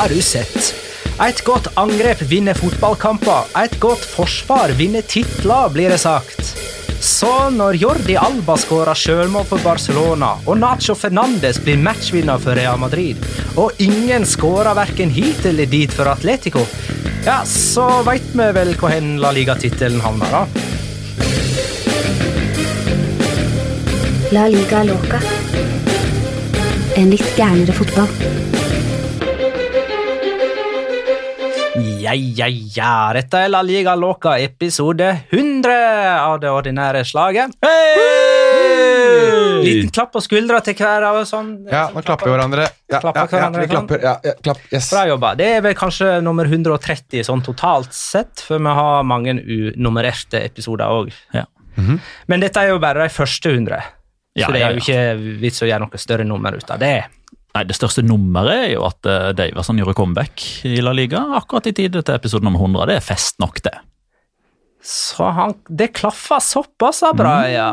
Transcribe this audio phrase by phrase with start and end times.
[0.00, 0.74] har du sett.
[1.20, 6.54] Et godt angrep vinner fotballkamper, et godt forsvar vinner titler, blir det sagt.
[7.04, 12.80] Så når Jordi Alba skårer sjølmål for Barcelona, og Nacho Fernandes blir matchvinner for Real
[12.80, 13.20] Madrid,
[13.60, 16.64] og ingen skårer verken hit eller dit for Atletico,
[17.26, 20.46] ja, så veit vi vel hvor hen La Liga-tittelen havner, da.
[24.32, 25.20] La liga loca.
[26.96, 28.49] En litt gærnere fotball.
[32.10, 33.12] Ja, ja, ja.
[33.14, 35.74] Dette er La Liga Loca episode 100
[36.18, 37.52] av det ordinære slaget.
[39.62, 41.30] Liten klapp på skuldra til hver av oss.
[41.30, 41.52] Sånn.
[41.70, 42.64] Ja, nå klapper vi hverandre.
[42.90, 44.02] Ja, Klapper ja, ja, hverandre, vi klapper.
[44.02, 44.64] Ja, ja, klapp.
[44.72, 44.88] Yes.
[44.90, 45.30] Bra jobba.
[45.38, 50.90] Det er vel kanskje nummer 130 sånn totalt sett, for vi har mange unummererte episoder
[50.90, 51.14] òg.
[51.36, 51.46] Ja.
[52.26, 53.78] Men dette er jo bare de første 100,
[54.34, 56.96] Ja, så det er jo ikke vits å gjøre noe større nummer ut av det.
[57.56, 61.66] Nei, Det største nummeret er jo at uh, Daverson gjorde comeback i La Liga akkurat
[61.66, 62.86] i tide til episode nummer 100.
[62.92, 63.74] Det er fest nok, det.
[64.80, 67.66] Så han, det klaffa såpass bra, ja.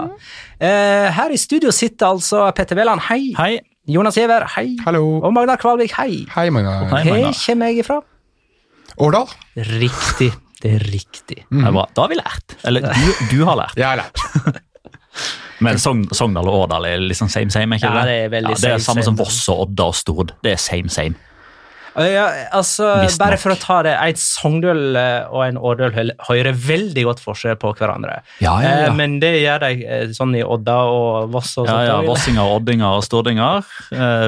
[0.59, 3.29] Eh, her i studio sitter altså Petter Veland, hei.
[3.37, 3.53] Hei.
[3.87, 4.73] Jonas Giæver, hei.
[4.83, 5.21] Hallo.
[5.23, 6.25] Og Magnar Kvalvik, hei.
[6.33, 6.89] Hei, Magnar.
[6.91, 7.37] Hei, Hvor Magnar.
[7.45, 8.01] kommer jeg ifra?
[8.99, 9.29] Årdal.
[9.55, 10.33] Riktig.
[10.59, 11.43] Det er riktig.
[11.47, 11.85] Det er bra.
[11.95, 12.57] Da har vi lært.
[12.67, 13.77] Eller du, du har lært.
[13.79, 14.17] Jeg har lært.
[15.59, 17.75] Men Sogn, Sogndal og Årdal er liksom same same?
[17.79, 19.07] ikke Ja, det er veldig det er same, samme same.
[19.11, 20.35] som Voss og Odda og Stord.
[20.43, 21.15] Det er same same.
[21.97, 23.39] Eh, Ja, altså, Visst bare nok.
[23.41, 27.71] for å ta det, Et Sogndøl eh, og en Årdøl hører veldig godt forskjell på
[27.73, 28.19] hverandre.
[28.39, 28.85] Ja, ja, ja.
[28.91, 31.73] Eh, Men det gjør de eh, sånn i Odda og Voss og sånt.
[31.73, 33.65] ja, ja, Vossinger, oddinger, og stordinger,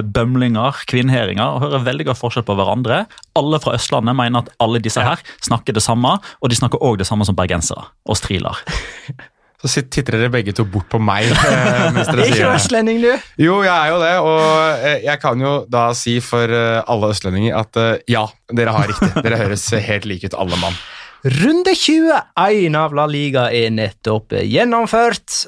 [0.02, 1.60] bømlinger, kvinnheringer.
[1.62, 3.04] Hører veldig godt forskjell på hverandre.
[3.38, 6.98] Alle fra Østlandet mener at alle disse her snakker det samme, og de snakker òg
[6.98, 8.58] det samme som bergensere og striler.
[9.60, 13.10] Så titter dere begge to bort på meg eh, mens Er dere ikke østlending, du?
[13.44, 17.10] Jo, jeg er jo det, og eh, jeg kan jo da si for eh, alle
[17.12, 18.24] østlendinger at ja,
[18.56, 19.12] dere har riktig.
[19.26, 20.80] Dere høres helt like ut, alle mann.
[21.20, 25.42] Runde 21 av La Liga er nettopp gjennomført.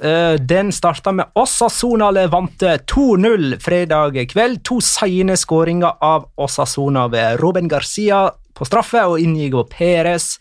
[0.43, 4.59] Den starta med Osasuna Levante 2-0 fredag kveld.
[4.67, 10.33] To seine skåringer av Osasuna ved Ruben Garcia på straffe og Inigo Perez.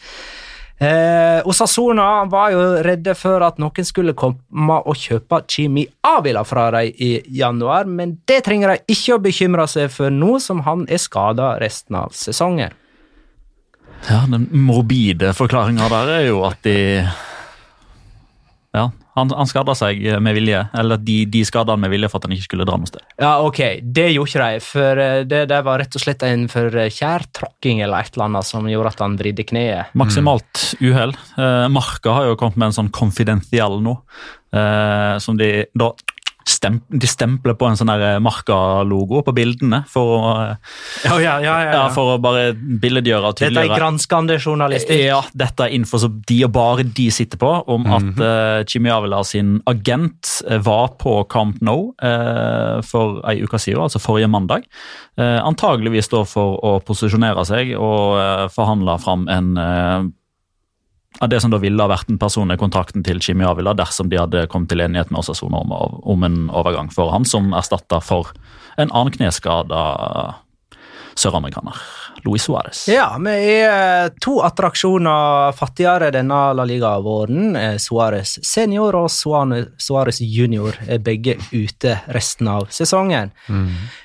[0.80, 6.70] Eh, Osasuna var jo redde for at noen skulle komme og kjøpe Chimi Avila fra
[6.72, 10.86] dem i januar, men det trenger de ikke å bekymre seg for nå som han
[10.88, 12.72] er skada resten av sesongen.
[14.08, 16.78] Ja, Den morbide forklaringa der er jo at de
[18.72, 18.86] Ja,
[19.20, 20.62] han, han skada seg med vilje.
[20.80, 23.04] Eller de, de skada han med vilje for at han ikke skulle dra noe sted.
[23.20, 26.46] Ja, ok, det gjorde ikke de, for eh, det, det var rett og slett en
[26.50, 29.94] for kjær tråkking eller et eller annet som gjorde at han vridde kneet.
[29.98, 31.14] Maksimalt uhell.
[31.36, 33.96] Eh, Marka har jo kommet med en sånn confidential nå,
[34.56, 35.92] eh, som de da
[36.48, 40.56] stem, de stempler på en sånn der Marka-logo på bildene for å, eh,
[41.04, 43.78] Ja, ja, ja, ja, for å bare billedgjøre og Dette er tydeliggjøre.
[43.78, 45.04] granskende journalistikk.
[45.04, 48.90] Ja, dette er info som de og bare de sitter på, om at uh, Jimmy
[48.90, 54.30] Avila sin agent eh, var på Camp No uh, for ei uke siden, altså forrige
[54.30, 54.64] mandag.
[55.18, 60.08] Uh, antageligvis da for å posisjonere seg og uh, forhandle fram en eh,
[61.18, 64.20] av det som da ville ha vært den personlige kontrakten til Jimmy Avila dersom de
[64.20, 65.74] hadde kommet til enighet med Osasona om,
[66.06, 68.30] om en overgang for han, som erstatta for
[68.78, 69.80] en annen kneskada
[71.18, 71.76] søramerikaner,
[72.24, 72.84] Luis Suárez.
[72.90, 77.56] Ja, vi er eh, to attraksjoner fattigere denne La Liga-våren.
[77.56, 83.32] Eh, Suárez senior og Suárez junior er begge ute resten av sesongen.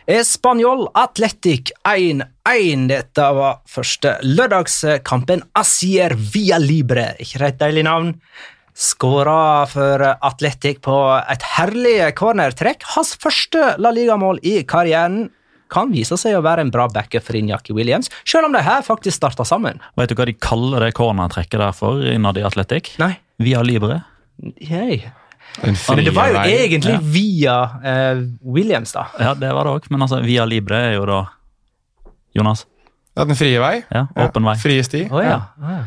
[0.05, 2.89] Spanjol Atletic 1-1.
[2.91, 5.45] Dette var første lørdagskampen.
[5.57, 8.13] Asier Via Libre, ikke det et deilig navn?
[8.75, 10.97] Skåra for Atletic på
[11.31, 12.83] et herlig cornertrekk.
[12.95, 15.29] Hans første La Liga-mål i karrieren
[15.71, 18.81] kan vise seg å være en bra backup for Injaki Williams, selv om de her
[18.85, 19.79] faktisk starta sammen.
[19.97, 22.93] Vet du hva de kaller det cornertrekket der for innad i Atletic?
[23.01, 24.01] Nei, Via Libre.
[24.61, 25.01] Hei.
[25.63, 26.53] Men det var jo vei.
[26.65, 26.99] egentlig Ja.
[27.01, 29.05] via eh, Williams, da.
[29.19, 31.19] Ja, det var det òg, men altså, Via Libre er jo da
[32.35, 32.65] Jonas?
[33.15, 33.77] Ja, den frie vei.
[33.93, 34.55] Ja, åpen vei.
[34.59, 35.05] Frie sti.
[35.11, 35.37] Oh, ja.
[35.61, 35.77] ja.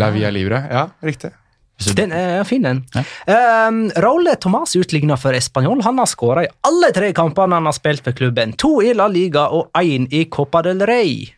[0.00, 0.62] La via libre.
[0.70, 1.34] Ja, riktig.
[1.78, 2.82] Den er fin, den.
[2.94, 3.68] Ja.
[3.68, 5.82] Um, Raúl Tomàs utligna for Español.
[5.86, 8.54] Han har skåra i alle tre kampene han har spilt for klubben.
[8.58, 11.28] To i La Liga og én i Copa del Rey.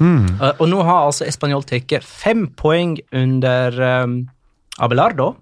[0.00, 4.20] Uh, og nå har altså Español tatt fem poeng under um,
[4.80, 5.34] Abelardo.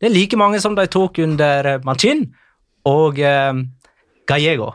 [0.00, 2.26] Det er like mange som de tok under Manchin
[2.90, 3.62] og um,
[4.28, 4.74] Gallego.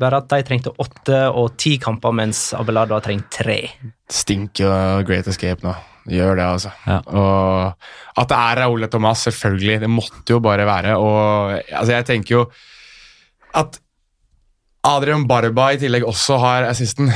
[0.00, 3.58] Bare at de trengte åtte og ti kamper, mens Abelardo har trengt tre.
[4.10, 5.74] Stinker Great Escape nå.
[6.04, 6.72] Det Gjør det, altså.
[6.86, 6.98] Ja.
[7.08, 9.80] Og at det er Raúl Thomas, selvfølgelig.
[9.84, 10.98] Det måtte jo bare være.
[11.00, 12.44] Og altså, jeg tenker jo
[13.54, 13.80] at
[14.84, 17.08] Adrian Barba i tillegg også har assisten.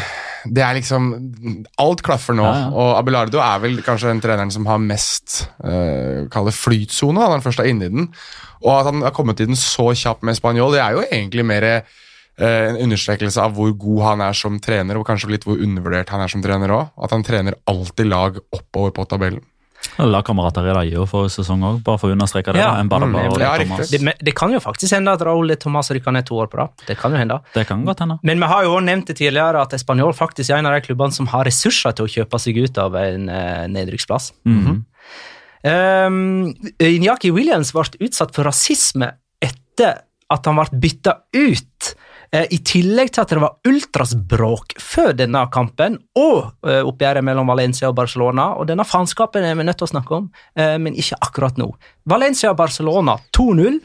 [0.48, 1.10] Det er liksom
[1.82, 2.46] Alt klaffer nå.
[2.46, 2.68] Ja, ja.
[2.72, 7.26] Og Abelardo er vel kanskje den treneren som har mest uh, Kall det flytsone, da,
[7.26, 8.08] når han først er inne i den.
[8.64, 11.44] Og at han har kommet i den så kjapt med spanjol, det er jo egentlig
[11.46, 11.68] mer
[12.46, 16.22] en understrekelse av hvor god han er som trener, og kanskje litt hvor undervurdert han
[16.24, 16.90] er som trener òg.
[17.02, 19.44] At han trener alltid lag oppover på tabellen.
[19.98, 22.60] Lagkamerater i Rayo for sesong òg, bare for å understreke det.
[22.62, 22.72] Ja.
[22.74, 23.52] da, en bare Mm, ja.
[23.90, 26.74] Det, det kan jo faktisk hende at Raúl Thomas rykker ned to år på rad.
[26.86, 27.38] Det kan jo hende.
[27.54, 28.18] Det kan godt hende.
[28.22, 30.84] Men vi har jo også nevnt det tidligere at Spanjol faktisk er en av de
[30.86, 34.32] klubbene som har ressurser til å kjøpe seg ut av en eh, nedrykksplass.
[34.44, 34.84] -hmm.
[35.64, 39.10] Um, Inyaki Williams ble utsatt for rasisme
[39.42, 41.94] etter at han ble bytta ut.
[42.32, 47.50] Eh, I tillegg til at det var ultrasbråk før denne kampen og eh, oppgjøret mellom
[47.50, 48.50] Valencia og Barcelona.
[48.58, 50.28] og Denne faenskapen er vi nødt til å snakke om,
[50.58, 51.72] eh, men ikke akkurat nå.
[52.08, 53.80] Valencia og Barcelona 2-0.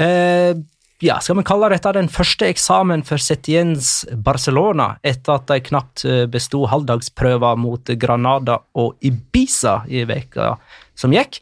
[0.00, 0.54] Eh,
[1.00, 6.04] ja, skal vi kalle dette den første eksamen for Setiens Barcelona etter at de knapt
[6.28, 10.58] besto halvdagsprøver mot Granada og Ibiza i veka
[11.00, 11.40] som gikk.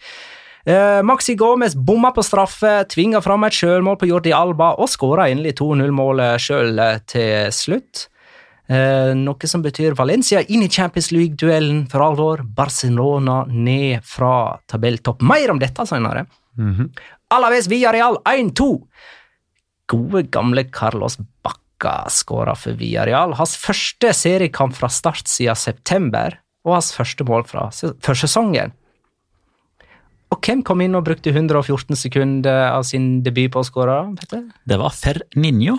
[0.69, 5.31] Eh, Maxi Gomez bomma på straffe, tvinga fram et sjølmål på Jordi Alba og skåra
[5.32, 8.03] endelig 2-0-målet sjøl til slutt.
[8.69, 12.43] Eh, noe som betyr Valencia inn i Champions League-duellen for alvor.
[12.44, 15.23] Barcelona ned fra tabelltopp.
[15.25, 16.26] Mer om dette senere.
[17.32, 18.67] Alaves Villarreal 1-2.
[19.88, 23.32] Gode, gamle Carlos Bacca skåra for Villarreal.
[23.38, 26.37] Hans første seriekamp fra start siden september,
[26.67, 28.75] og hans første mål fra se- førsesongen.
[30.28, 34.00] Og hvem kom inn og brukte 114 sekunder av sin debut på å skåre?
[34.28, 35.78] Det var Ferninho.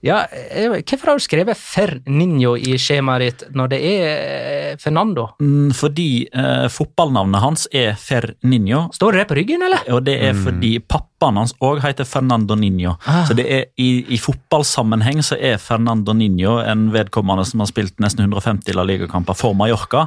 [0.00, 5.26] Ja, eh, hvorfor har du skrevet Ferninho i skjemaet ditt når det er eh, Fernando?
[5.42, 8.86] Mm, Fordi eh, fotballnavnet hans er Ferninho.
[8.96, 9.84] Står det på ryggen, eller?
[9.92, 12.94] Og det er fordi pappaen hans òg heter Fernando Ninho.
[13.04, 13.26] Ah.
[13.28, 18.00] Så det er i, i fotballsammenheng så er Fernando Ninho en vedkommende som har spilt
[18.00, 20.06] nesten 150 La Liga-kamper for Mallorca.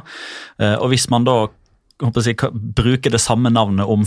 [0.58, 1.44] Eh, og hvis man da
[2.02, 4.06] jeg, bruker det samme navnet om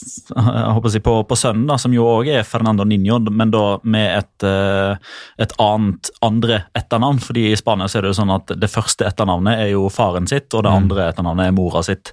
[0.00, 3.52] jeg håper å si, på, på sønnen, da, som jo òg er Fernando Niño, men
[3.52, 4.96] da med et, eh,
[5.42, 7.20] et annet andre etternavn.
[7.20, 10.28] fordi i Spania så er det jo sånn at det første etternavnet er jo faren
[10.30, 12.12] sitt, og det andre etternavnet er mora sitt.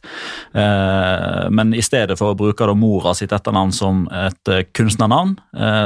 [0.53, 5.37] Eh, men i stedet for å bruke da mora sitt etternavn som et eh, kunstnernavn,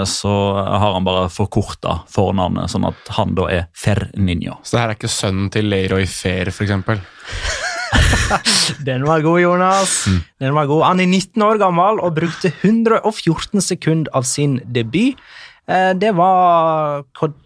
[0.07, 4.59] så har han bare forkorta fornavnet, sånn at han da er Fer Niño.
[4.63, 7.70] Så det her er ikke sønnen til Leroy Fer, f.eks.
[8.87, 9.93] Den var god, Jonas.
[10.39, 10.83] Den var god.
[10.87, 15.19] Han er 19 år gammel og brukte 114 sekunder av sin debut.
[15.67, 17.03] Eh, Det var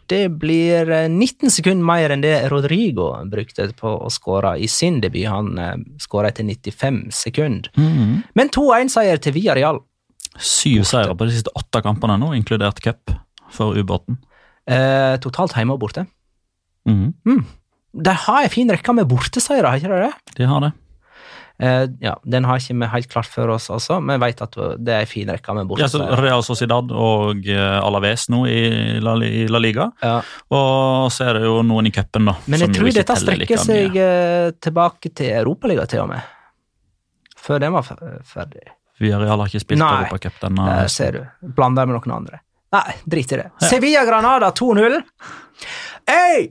[0.08, 5.02] Det blir eh, 19 sekunder mer enn det Rodrigo brukte på å skåre i sin
[5.02, 5.26] debut.
[5.28, 7.72] Han eh, skåra etter 95 sekunder.
[8.36, 9.82] Men 2-1-seier til Villarreal.
[10.38, 13.12] Syv seire på de siste åtte kampene nå, inkludert cup
[13.56, 14.18] for ubåten.
[14.68, 16.06] Eh, totalt hjemme og borte.
[16.86, 17.46] Mhm,
[17.96, 20.34] De har ei fin rekke med borteseiere, har ikke de det?
[20.40, 20.74] De har det.
[21.56, 24.02] Uh, ja, Den har ikke vi helt klart for oss, altså.
[24.04, 26.02] Vi vet at det er ei fin rekke med Ja, så.
[26.20, 28.64] Real Sociedad og eh, Alaves nå i
[29.00, 29.88] La, i La Liga.
[30.04, 30.18] Ja.
[30.52, 32.36] Og så er det jo noen i cupen, da.
[32.52, 36.34] Men jeg tror dette strekker seg eh, tilbake til Europaliga til og med.
[37.46, 38.66] Før den var ferdig.
[39.00, 39.80] Vi har ikke spilt.
[39.80, 41.24] Europacup denne Nei, ser du.
[41.56, 42.44] Blander med noen andre.
[42.76, 43.50] Nei, drit i det.
[43.64, 45.00] Sevilla-Granada 2-0.
[46.10, 46.50] Hey!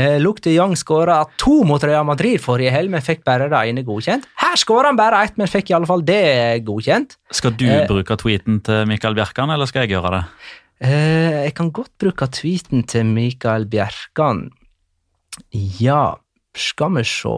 [0.00, 3.60] Eh, Luke de Jong skåra to mot Real Madrid forrige helg, men fikk bare det
[3.68, 4.24] ene godkjent.
[4.40, 7.18] Her skåra han bare ett, men fikk i alle fall det godkjent.
[7.36, 7.86] Skal du Eh.
[7.90, 10.24] bruke tweeten til Mikael Bjerkan, eller skal jeg gjøre det?
[10.80, 14.50] Eh, jeg kan godt bruke tweeten til Mikael Bjerkan.
[15.52, 16.14] Ja,
[16.56, 17.36] skal vi se.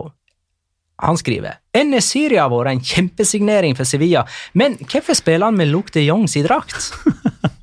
[1.02, 5.69] Han skriver Enne Syria har vært en kjempesignering for Sevilla, men hvorfor spiller han med
[5.73, 6.92] Luke de Jongs i drakt?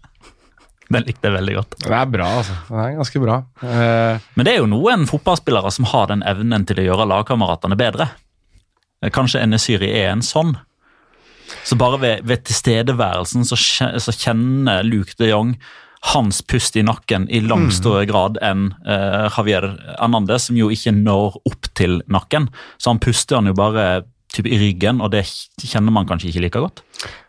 [0.94, 1.76] Den likte jeg veldig godt.
[1.86, 2.56] Det er bra, altså.
[2.70, 3.36] Det er ganske bra.
[3.62, 7.78] Eh, Men det er jo noen fotballspillere som har den evnen til å gjøre lagkameratene
[7.80, 8.10] bedre.
[9.04, 10.56] Eh, Kanskje Enesyri er en sånn.
[11.66, 15.56] Så bare ved, ved tilstedeværelsen så, så kjenner Luke de Jong
[16.14, 19.66] hans pust i nakken i langt større grad enn eh, Javier
[19.98, 22.48] Hernandez, som jo ikke når opp til nakken.
[22.80, 24.06] Så han puster han jo bare
[24.40, 26.84] i ryggen, og det kjenner man kanskje ikke like godt.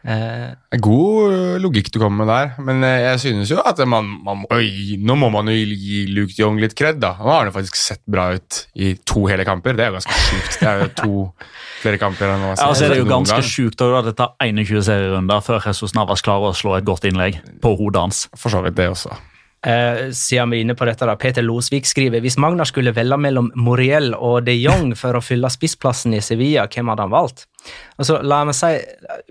[0.04, 0.50] Eh,
[0.82, 4.42] god øh, logikk du kommer med der, men eh, jeg synes jo at man, man
[4.42, 7.14] må, Oi, nå må man jo gi Luke de Jong litt kred, da.
[7.20, 9.78] Nå har han faktisk sett bra ut i to hele kamper.
[9.78, 10.60] Det er jo ganske sjukt.
[10.60, 11.14] Det er jo to
[11.82, 15.44] flere kamper enn hva Ja, så er jo ganske sjukt at det tar 21 serierunder
[15.44, 18.24] før Jesus Navas klarer å slå et godt innlegg på hodet hans.
[18.36, 19.14] For så vidt det også.
[19.66, 23.18] Eh, siden vi er inne på dette da, Peter Losvik skriver hvis Magnar skulle velge
[23.20, 27.44] mellom Moriel og de Jong for å fylle spissplassen i Sevilla, hvem hadde han valgt?
[28.00, 28.70] Altså, la meg si,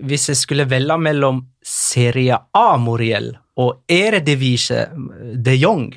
[0.06, 4.84] Hvis jeg skulle velge mellom Serie A Moriel og Eredivisie
[5.34, 5.88] de Jong,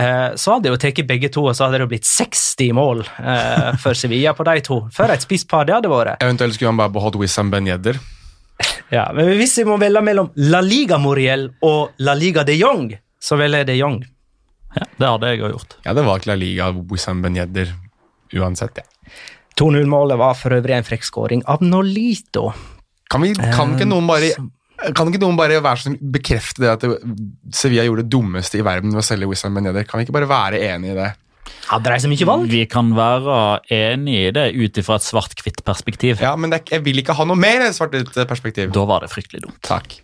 [0.00, 3.04] eh, så hadde jeg jo tatt begge to, og så hadde det blitt 60 mål
[3.04, 4.78] eh, for Sevilla på de to.
[4.96, 6.24] For et spisspar det hadde vært.
[6.24, 8.00] Eventuelt skulle han bare beholdt Wissam Ben Yedder.
[8.90, 12.88] Ja, men hvis jeg må velge mellom La Liga Moriel og La Liga de Jong,
[13.22, 13.98] så velger jeg de Jong.
[14.76, 15.76] Ja, det hadde jeg òg gjort.
[15.82, 17.70] Jeg hadde valgt La Liga Wissam Ben Yedder
[18.38, 18.78] uansett.
[18.82, 19.12] Ja.
[19.58, 22.50] 2-0-målet var for øvrig en frekk skåring av Nolito.
[23.10, 24.28] Kan, vi, kan, ikke noen bare,
[24.94, 26.84] kan ikke noen bare være sånn, bekrefte det at
[27.56, 29.88] Sevilla gjorde det dummeste i verden ved å selge Wissam Ben Yedder?
[29.88, 31.08] Kan vi ikke bare være enig i det?
[31.72, 32.50] Hadde de så mye valg?
[32.52, 33.38] Vi kan være
[33.72, 36.20] enig i det ut ifra et svart-hvitt perspektiv.
[36.22, 38.70] Ja, men det, er- jeg vil ikke ha noe mer enn svart-hvitt perspektiv.
[38.76, 39.58] Da var det fryktelig dumt.
[39.66, 39.98] Takk.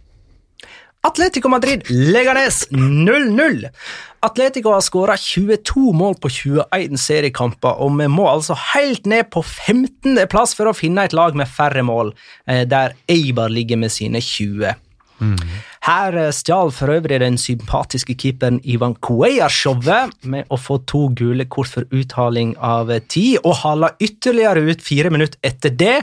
[1.04, 3.68] Atletico Madrid Leganes 0-0.
[4.24, 9.42] Atletico har skåra 22 mål på 21 seriekamper, og vi må altså helt ned på
[9.44, 10.16] 15.
[10.32, 12.14] plass for å finne et lag med færre mål,
[12.48, 14.72] eh, der Eibar ligger med sine 20.
[15.84, 21.10] Her eh, stjal for øvrig den sympatiske keeperen Ivan Cuellar showet med å få to
[21.16, 25.98] gule kort for uttaling av tid, og hala ytterligere ut fire minutter etter det.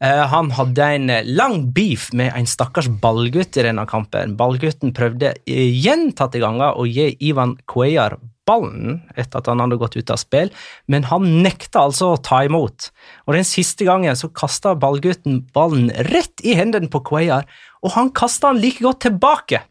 [0.00, 4.36] Eh, Han hadde en eh, lang beef med en stakkars ballgutt i denne kampen.
[4.38, 8.16] Ballgutten prøvde eh, gjentatte ganger å gi Ivan Cuellar
[8.48, 10.48] ballen etter at han hadde gått ut av spill,
[10.90, 12.88] men han nekta altså å ta imot.
[13.28, 17.46] Og Den siste gangen så kasta ballgutten ballen rett i hendene på Cuellar,
[17.84, 19.62] og han kasta den like godt tilbake.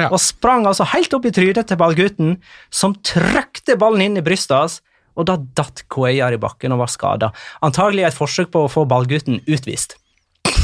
[0.00, 0.08] Ja.
[0.08, 2.38] Og sprang altså helt opp i trynet til ballgutten,
[2.72, 4.80] som trøkte ballen inn i brystet hans,
[5.16, 7.32] og da datt Cuellar i bakken og var skada.
[7.62, 9.96] Antagelig et forsøk på å få ballgutten utvist.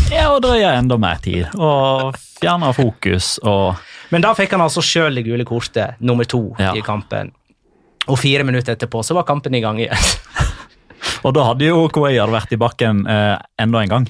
[0.08, 3.76] Ja, og drøye enda mer tid, og fjerne fokus og
[4.10, 6.72] Men da fikk han altså sjøl det gule kortet, nummer to Ja.
[6.74, 7.32] i kampen.
[8.08, 9.98] Og fire minutter etterpå så var kampen i gang igjen.
[11.24, 14.06] Og da hadde jo Cuellar vært i bakken eh, enda en gang.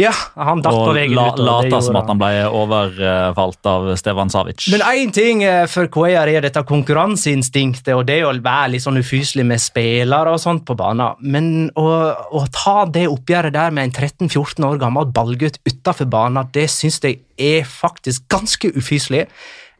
[0.00, 1.40] Ja, han datt på veien la, ut.
[1.40, 4.66] og lata som at han ble overfalt av Stevan Savic.
[4.72, 9.00] Men én ting eh, for Cuellar er dette konkurranseinstinktet og det å være litt sånn
[9.02, 11.18] ufyselig med spillere og sånt på banen.
[11.20, 11.88] Men å,
[12.32, 17.02] å ta det oppgjøret der med en 13-14 år gammel ballgutt utafor banen, det syns
[17.02, 19.26] jeg er faktisk ganske ufyselig.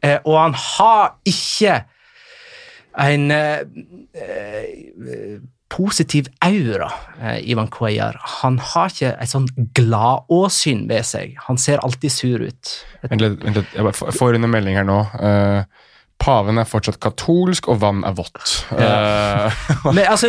[0.02, 1.80] Eh, og han har ikke
[3.00, 3.60] en eh,
[5.72, 8.18] positiv aura, eh, Ivan Cuellar.
[8.42, 11.38] Han har ikke et sånn gladåsyn ved seg.
[11.48, 12.74] Han ser alltid sur ut.
[13.08, 13.46] Vent litt.
[13.72, 15.00] Jeg får- inn en melding her nå.
[15.16, 15.64] Uh,
[16.22, 18.52] paven er fortsatt katolsk, og vann er vått.
[18.70, 19.64] Eh,
[19.96, 20.28] Men altså,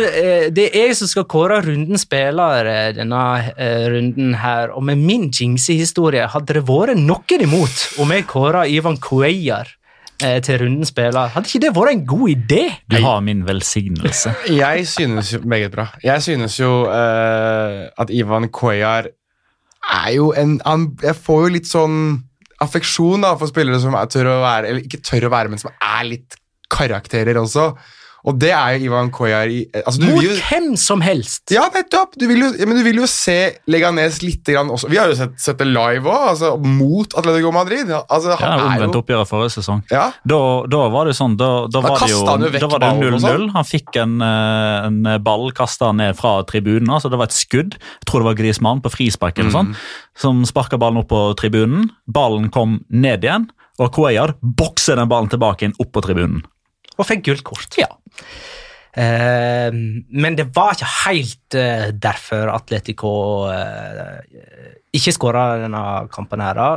[0.50, 3.22] Det er jeg som skal kåre rundens spiller denne
[3.54, 8.66] uh, runden her, og med min jingsehistorie hadde det vært noen imot om jeg kåra
[8.66, 9.76] Ivan Cuellar
[10.20, 11.32] til runden spiller.
[11.34, 12.62] Hadde ikke det vært en god idé?
[12.90, 14.34] Du har min velsignelse.
[14.62, 15.88] jeg synes jo Meget bra.
[16.04, 19.10] Jeg synes jo eh, at Ivan Cuellar
[19.84, 21.98] er jo en han, Jeg får jo litt sånn
[22.64, 25.60] affeksjon da, for spillere som er, tør å være Eller ikke tør å være, men
[25.60, 26.38] som er litt
[26.74, 27.72] karakterer også.
[28.24, 31.42] Og det er jo Ivan Koyar i altså, du Mot vil jo, hvem som helst!
[31.52, 32.14] Ja, nettopp!
[32.16, 33.34] Du vil jo, ja, men du vil jo se
[33.68, 34.88] Leganes litt grann også.
[34.88, 37.90] Vi har jo sett, sett det live òg, altså, mot Atletico Madrid.
[38.08, 39.82] Altså, Ja, han er Omvendt jo oppgjør av forrige sesong.
[39.92, 40.38] ja, Da,
[40.72, 42.70] da var det sånn, da, da, Da var det jo, kastet han jo vekk da
[42.72, 43.26] var det ballen og 0-0.
[43.26, 43.50] sånn.
[43.58, 46.88] Han fikk en, eh, en ball kasta ned fra tribunen.
[46.96, 47.76] altså Det var et skudd.
[47.76, 49.58] Jeg tror det var Grismann på frispark eller Mm.
[49.58, 49.76] sånn,
[50.16, 51.90] som sparka ballen opp på tribunen.
[52.08, 56.42] Ballen kom ned igjen, og Cuellar bokser den ballen tilbake inn opp på tribunen.
[56.98, 57.78] Og fikk gult kort.
[58.94, 63.14] Eh, men det var ikke helt eh, derfor Atletico
[63.50, 64.20] eh,
[64.94, 65.82] ikke skåra denne
[66.14, 66.54] kampen her.
[66.54, 66.68] da.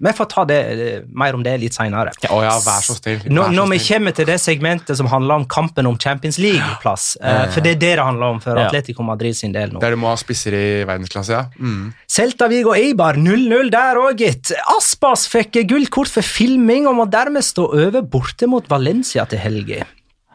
[0.00, 2.10] Eh, vi får ta det, eh, mer om det litt seinere.
[2.22, 3.20] Ja, ja, vær så snill.
[3.30, 7.46] Når, når vi kommer til det segmentet som handler om kampen om Champions League-plass, eh,
[7.50, 8.66] for det er det det handler om for Ja.
[8.68, 9.80] Atletico Madrid sin del nå.
[9.80, 11.44] Der du må ha spisser i verdensklasse, ja.
[11.58, 11.92] Mm.
[12.08, 14.52] Celta Vigo Eibar 0-0 der òg, gitt.
[14.76, 19.84] Aspas fikk gullkort for filming og må dermed stå over borte mot Valencia til helga.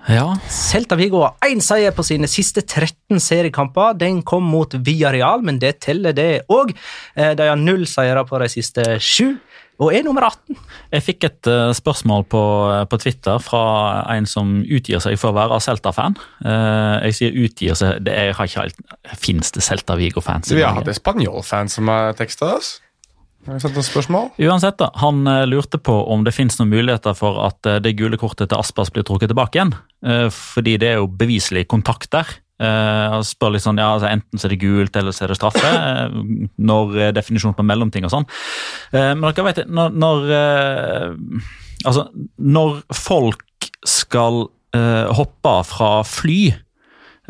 [0.06, 3.96] Ja, Celta Vigo har én seier på sine siste 13 seriekamper.
[3.98, 6.76] Den kom mot Villarreal, men det teller, det òg.
[7.16, 9.34] De har null seire på de siste sju,
[9.82, 10.56] og er nummer 18.
[10.94, 12.44] Jeg fikk et uh, spørsmål på,
[12.92, 13.64] på Twitter fra
[14.14, 16.16] en som utgir seg for å være Celta-fan.
[16.46, 20.54] Uh, jeg sier utgir seg, det er, jeg har ikke helt Fins det Celta Vigo-fans?
[20.54, 22.76] Vi har hatt spanjolfans som har teksta oss.
[24.42, 27.96] Uansett, da, han eh, lurte på om det finnes noen muligheter for at eh, det
[28.00, 29.76] gule kortet til Aspas blir trukket tilbake igjen.
[30.06, 32.40] Eh, fordi det er jo beviselig kontakt der.
[32.56, 35.36] Han spør litt sånn, ja, altså Enten så er det gult, eller så er det
[35.36, 35.72] straffe.
[36.56, 38.28] når definisjonen på mellomting og sånn.
[38.96, 40.32] Men dere vet, når, når
[41.84, 42.06] Altså,
[42.40, 44.46] når folk skal
[45.20, 46.40] hoppe fra fly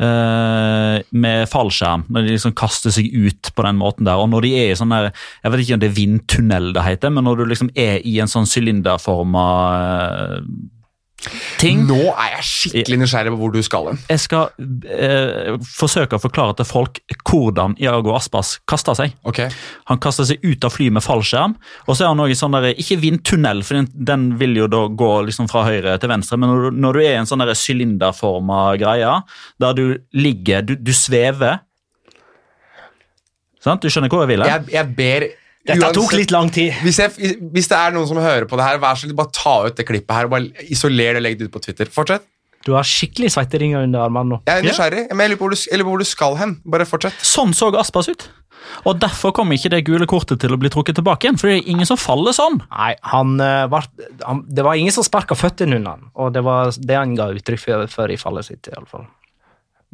[0.02, 4.46] eh, med fallskjerm, når de liksom kaster seg ut på den måten der, og når
[4.46, 7.26] de er i sånn der Jeg vet ikke om det er vindtunnel det heter, men
[7.26, 10.40] når du liksom er i en sånn sylinderforma eh,
[11.60, 14.00] ting Nå er jeg skikkelig nysgjerrig på hvor du skal hen.
[14.10, 14.50] Jeg skal
[14.92, 19.16] eh, forsøke å forklare til folk hvordan Iago Aspas kasta seg.
[19.26, 19.50] Okay.
[19.90, 21.56] Han kasta seg ut av flyet med fallskjerm,
[21.86, 24.68] og så er han også i sånn der, ikke vindtunnel, for den, den vil jo
[24.70, 27.30] da gå liksom fra høyre til venstre, men når du, når du er i en
[27.30, 29.16] sånn der sylinderforma greie,
[29.62, 31.62] der du ligger, du, du svever
[33.66, 33.82] Sant?
[33.82, 34.44] Du skjønner hvor jeg vil?
[34.46, 35.24] Jeg, jeg ber
[35.66, 36.72] Dette tok litt lang tid.
[36.84, 39.34] hvis, jeg, hvis det er noen som hører på det her, vær så snill, bare
[39.34, 41.90] ta ut det klippet her og bare isoler det og legg det ut på Twitter.
[41.92, 42.26] Fortsett.
[42.66, 44.40] Du har skikkelig svetteringer under armene nå.
[44.48, 46.40] Jeg er nysgjerrig, men jeg lurer på hvor du, jeg lurer på hvor du skal
[46.40, 46.56] hen.
[46.66, 47.20] Bare fortsett.
[47.22, 48.26] Sånn så Aspas ut.
[48.90, 51.60] Og derfor kom ikke det gule kortet til å bli trukket tilbake igjen, for det
[51.60, 52.58] er ingen som faller sånn.
[52.72, 53.86] Nei, han, eh, var,
[54.24, 57.30] han Det var ingen som sparka føttene unna han, og det var det han ga
[57.36, 58.66] uttrykk for, for i fallet sitt.
[58.66, 59.06] i alle fall.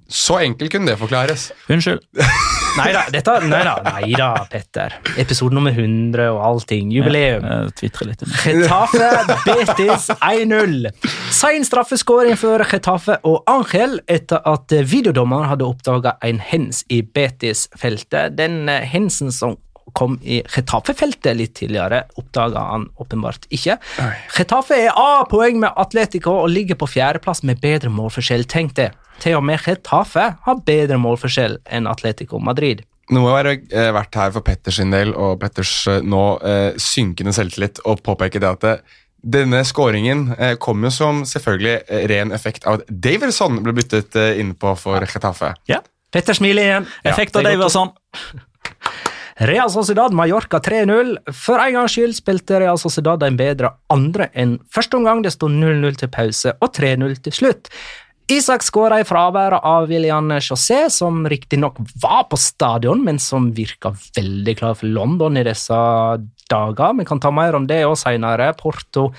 [0.08, 1.50] Så enkelt kunne det forklares.
[1.72, 2.02] Unnskyld.
[2.72, 4.94] Nei da, dette, nei da, nei da, Petter.
[5.20, 6.88] Episode nummer 100 og allting.
[6.94, 7.44] Jubileum.
[7.44, 8.22] Jeg tvitrer litt.
[8.46, 9.10] Getafe
[9.44, 10.88] Betis 1-0.
[11.36, 18.38] Sein straffeskåring for Getafe og Angel etter at videodommeren hadde oppdaga en hens i Betis-feltet.
[18.40, 19.58] Den eh, hensen som
[19.92, 23.76] kom i Getafe-feltet litt tidligere, oppdaga han åpenbart ikke.
[24.32, 28.46] Getafe er A-poeng med Atletico og ligger på fjerdeplass med bedre målforskjell.
[28.48, 28.92] Tenk det.
[29.22, 32.82] Til og med Getafe har bedre målforskjell enn Atletico Madrid.
[33.12, 36.22] Nå må jeg være eh, vært her for Petters sin del og Petters eh, nå
[36.46, 38.76] eh, synkende selvtillit og påpeke det at det,
[39.22, 44.18] denne skåringen eh, kom jo som selvfølgelig eh, ren effekt av at Daverson ble byttet
[44.18, 45.54] eh, innpå for Getafe.
[45.70, 45.82] Ja.
[46.12, 46.88] Petter smiler igjen.
[47.08, 47.54] Effekt av er.
[47.54, 47.92] Daverson.
[49.48, 51.14] Real Sociedad Mallorca 3-0.
[51.32, 55.22] For en gangs skyld spilte Real Sociedad en bedre andre enn første omgang.
[55.24, 57.72] Det sto 0-0 til pause og 3-0 til slutt.
[58.32, 63.90] Isak skåra i fraværet av William Chaussé, som riktignok var på stadion, men som virka
[64.16, 65.76] veldig klar for London i disse
[66.48, 66.94] dager.
[66.96, 68.54] Vi kan ta mer om det òg senere.
[68.56, 69.10] Porto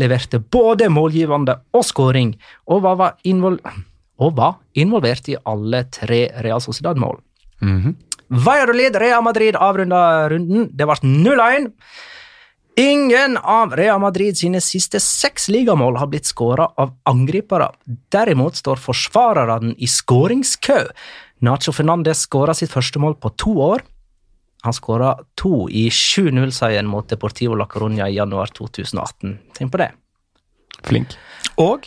[0.00, 2.32] leverte både målgivende og skåring,
[2.72, 7.20] og var, involvert i alle tre Real Sociedad-mål.
[8.32, 10.70] Valladolid Real Madrid avrunda runden.
[10.72, 11.68] Det ble 0-1.
[12.76, 17.68] Ingen av Real Madrid sine siste seks ligamål har blitt skåra av angripere.
[18.12, 20.78] Derimot står forsvarerne i skåringskø.
[21.44, 23.84] Nacho Fernandez skåra sitt første mål på to år.
[24.62, 29.36] Han skåra to i 7-0-seieren mot Deportivo La Coruña i januar 2018.
[29.58, 29.90] Tenk på det.
[30.86, 31.16] Flink.
[31.60, 31.84] Og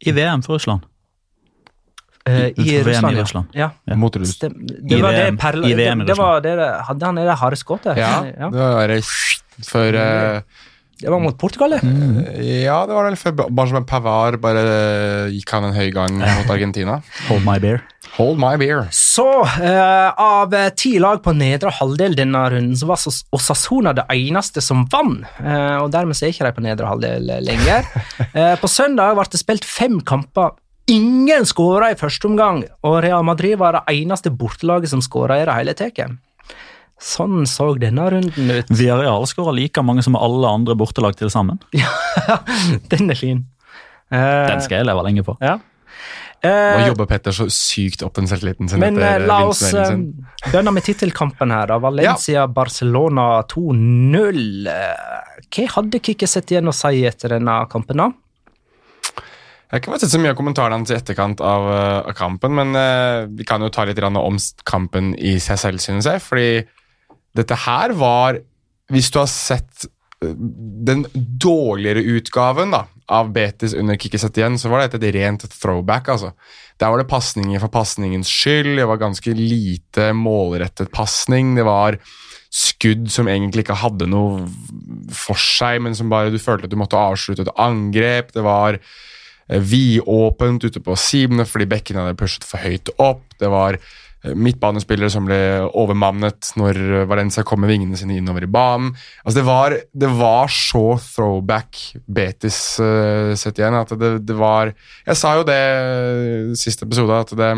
[0.00, 0.82] i VM for Russland.
[2.26, 3.70] Eh, I- I Russland, VM i Russland, ja.
[3.86, 3.96] Ja.
[3.96, 4.54] Mot Russland.
[4.54, 7.06] Stem, I det var det perle, i VM i det, det var det, det- Hadde
[7.06, 7.96] han det harde skuddet?
[7.96, 8.48] Ja, ja.
[8.50, 9.02] det var det
[9.64, 10.40] for uh,
[11.00, 11.80] Det var mot Portugal, det.
[12.64, 16.50] Ja, det var vel før Benjamin Pavar bare eh, gikk han en høy gang mot
[16.50, 16.98] Argentina.
[17.28, 17.82] Hold my beer.
[18.16, 18.86] Hold my beer.
[18.96, 22.96] Så, uh, av ti lag på nedre halvdel denne runden, så var
[23.36, 25.26] Osasona det eneste som vant.
[25.38, 27.84] Uh, og dermed så er ikke de på nedre halvdel eh, lenger.
[28.62, 30.56] på søndag ble det spilt fem kamper.
[30.90, 35.46] Ingen skåra i første omgang, og Real Madrid var det eneste bortelaget som skåra i
[35.48, 35.98] det hele tatt.
[37.02, 38.70] Sånn så denne runden ut.
[38.72, 41.58] Villarreal skåra like mange som alle andre bortelag til sammen.
[41.76, 42.38] Ja,
[42.92, 43.42] Den er fin.
[44.14, 45.34] Eh, Den skal jeg leve lenge på.
[45.42, 45.58] Ja.
[46.44, 49.62] Nå Eh, jobber Petter så sykt opp den selvtilliten sin Men eh, etter la oss
[49.64, 51.66] begynne med tittelkampen her.
[51.66, 51.78] da.
[51.86, 54.68] Valencia-Barcelona 2-0.
[54.70, 57.98] Eh, Hva hadde Kikki sett igjen å si etter denne kampen?
[58.04, 58.10] da?
[59.66, 62.52] Jeg har ikke fått sett så mye av kommentarene i etterkant av, eh, av kampen,
[62.54, 66.22] men uh, vi kan jo ta litt om kampen i seg selv, synes jeg.
[66.22, 66.50] Fordi
[67.34, 68.38] dette her var
[68.86, 69.88] Hvis du har sett
[70.22, 70.30] eh,
[70.86, 71.00] den
[71.42, 76.08] dårligere utgaven da, av Betis under Kikki Setien, så var dette et rent throwback.
[76.08, 76.30] altså.
[76.78, 78.76] Der var det pasninger for pasningens skyld.
[78.78, 81.56] Det var ganske lite målrettet pasning.
[81.58, 81.98] Det var
[82.54, 84.46] skudd som egentlig ikke hadde noe
[85.10, 88.30] for seg, men som bare du følte at du måtte avslutte et angrep.
[88.30, 88.78] Det var
[89.46, 93.22] vidåpent ute på simene fordi bekkene hadde pushet for høyt opp.
[93.38, 96.80] Det var eh, midtbanespillere som ble overmannet når
[97.10, 98.92] Valencia kom med vingene sine innover i banen.
[99.22, 104.74] Altså det, var, det var så throwback Betis uh, sett igjen at det, det var
[105.06, 105.60] Jeg sa jo det
[106.52, 107.52] i siste episode, at det,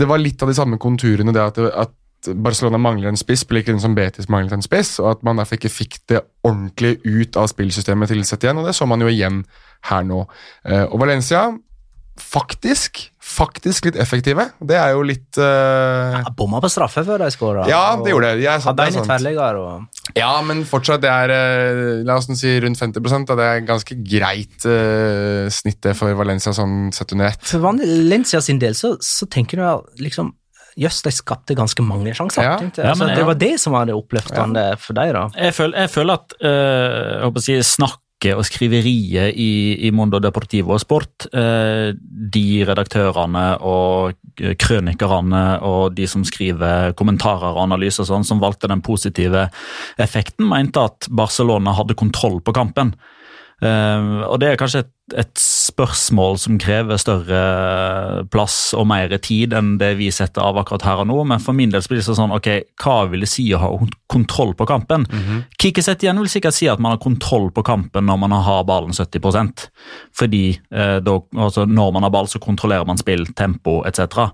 [0.00, 1.32] det var litt av de samme konturene.
[1.32, 1.96] det at, at
[2.28, 5.40] Barcelona mangler en spiss, på like linje som Betis manglet en spiss, og at man
[5.40, 9.10] derfor ikke fikk det ordentlig ut av spillsystemet til Setien, og det så man jo
[9.10, 9.44] igjen
[9.88, 10.24] her nå.
[10.68, 11.48] Eh, og Valencia
[12.20, 14.46] faktisk faktisk litt effektive.
[14.58, 16.16] Det er jo litt uh...
[16.18, 17.66] Ja, Bomma på straffe før de skåra.
[17.70, 18.44] Ja, det gjorde det.
[18.44, 19.60] Jeg, Hadde det er sant.
[19.60, 23.38] og Ja, men fortsatt, det er uh, la oss si rundt 50 da.
[23.38, 27.46] Det er ganske greit uh, snitt det for Valencia sånn sett under ett.
[27.46, 30.34] For Valencia sin del så, så tenker du liksom
[30.78, 32.44] Jøss, de skapte ganske mange sjanser.
[32.46, 32.58] Ja.
[32.60, 32.86] tenkte jeg.
[32.86, 35.26] Ja, altså, men det var det som var det oppløftende for deg, da.
[35.34, 39.52] Jeg føler, jeg føler at øh, jeg håper å si, snakket og skriveriet i,
[39.88, 41.94] i Mondo Deportivo og Sport, øh,
[42.34, 44.18] de redaktørene og
[44.60, 49.48] krønikerne og de som skriver kommentarer og analyser sånn, som valgte den positive
[50.00, 52.92] effekten, mente at Barcelona hadde kontroll på kampen.
[53.60, 57.40] Eh, og det er kanskje et, et spørsmål som krever større
[58.32, 61.56] plass og mer tid enn det vi setter av akkurat her og nå, men for
[61.56, 62.48] min del blir det sånn, ok,
[62.80, 63.70] hva vil det si å ha
[64.10, 65.04] kontroll på kampen?
[65.60, 68.96] Kiki igjen vil sikkert si at man har kontroll på kampen når man har ballen
[68.96, 69.66] 70%
[70.16, 74.30] fordi eh, da, altså når man har ball, så kontrollerer man spill, tempo etc.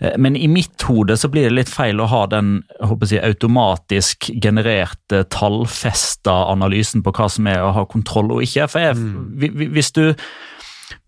[0.00, 2.62] Eh, Men i mitt hode så blir det litt feil å ha den
[3.10, 8.68] jeg automatisk genererte, tallfesta analysen på hva som er å ha kontroll og ikke.
[8.68, 8.96] For jeg,
[9.40, 10.14] vi- hvis, du,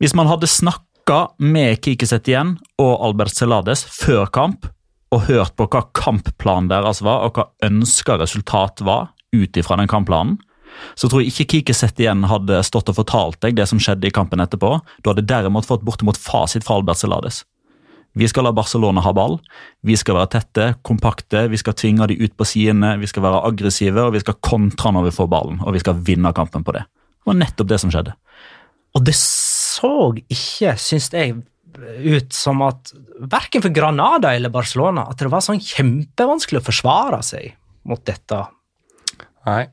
[0.01, 4.67] hvis man hadde snakka med Kikiset igjen og Albert Celades før kamp,
[5.11, 9.89] og hørt på hva kampplanen deres var, og hva ønska resultat var ut ifra den
[9.89, 10.37] kampplanen,
[10.95, 14.13] så tror jeg ikke Kikiset igjen hadde stått og fortalt deg det som skjedde i
[14.15, 14.75] kampen etterpå.
[15.03, 17.41] Du hadde derimot fått bortimot fasit fra Albert Celades.
[18.19, 19.37] Vi skal la Barcelona ha ball.
[19.87, 23.45] Vi skal være tette, kompakte, vi skal tvinge de ut på sidene, vi skal være
[23.47, 25.61] aggressive og vi skal kontre når vi får ballen.
[25.63, 26.83] Og vi skal vinne kampen på det.
[26.89, 28.17] Det var nettopp det som skjedde.
[28.97, 29.93] Og det så
[30.27, 31.39] ikke, syns jeg,
[31.79, 32.91] ut som at
[33.31, 37.53] verken for Granada eller Barcelona at det var sånn kjempevanskelig å forsvare seg
[37.87, 38.41] mot dette.
[39.47, 39.69] Nei.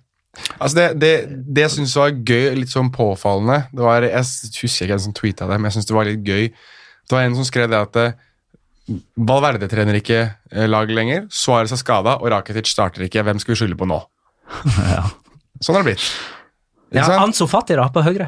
[0.59, 1.11] Altså det, det,
[1.55, 4.27] det jeg syns var gøy, litt sånn påfallende det var, Jeg
[4.59, 6.49] husker ikke hvem som tweeta det, men jeg syns det var litt gøy.
[7.05, 8.17] Det var en som skrev det at eh,
[9.17, 11.27] Valverde trener ikke eh, laget lenger.
[11.33, 13.23] Suárez er skada, og Rakitic starter ikke.
[13.25, 14.01] Hvem skal vi skylde på nå?
[14.95, 15.05] Ja.
[15.63, 16.07] Sånn har det blitt.
[16.93, 17.05] Ja?
[17.23, 18.27] Anso Fati da, på høyre.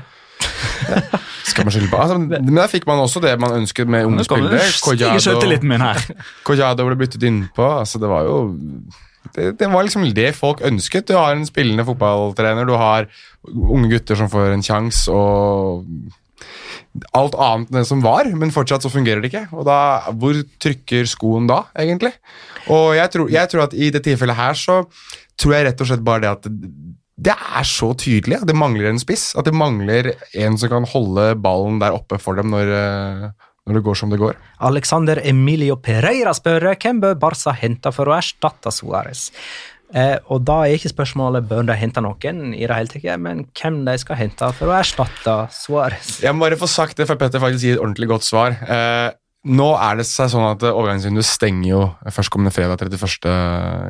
[1.47, 4.25] Skal man skylde på altså, Men der fikk man også det man ønsket med unge
[4.27, 4.61] spillere.
[4.83, 6.13] Collado.
[6.47, 7.67] Collado ble byttet innpå.
[7.81, 8.37] Altså, det var jo
[9.35, 11.07] det, det var liksom det folk ønsket.
[11.09, 13.09] Du har en spillende fotballtrener, du har
[13.47, 15.83] unge gutter som får en sjanse, og
[17.17, 19.47] alt annet enn det som var, men fortsatt så fungerer det ikke.
[19.55, 19.79] Og da,
[20.17, 22.13] hvor trykker skoen da, egentlig?
[22.73, 24.83] Og jeg tror, jeg tror at i det tilfellet her så
[25.37, 26.47] tror jeg rett og slett bare det at
[27.17, 29.31] det, er så tydelig at det mangler en spiss.
[29.37, 33.23] At det mangler en som kan holde ballen der oppe for dem når, eh,
[33.65, 34.37] når det går som det går.
[34.69, 39.29] Alexander Emilio Pereira spør hvem bør Barca hente for å erstatte Suárez.
[39.95, 43.45] Eh, og da er ikke spørsmålet bør de hente noen, i det hele tatt, men
[43.55, 46.17] hvem de skal hente for å erstatte Suárez.
[46.23, 48.57] Jeg må bare få sagt det, for Petter faktisk gir et ordentlig godt svar.
[48.67, 49.09] Eh,
[49.47, 53.31] nå er det seg sånn at overgangsvinduet stenger jo førstkommende fredag 31.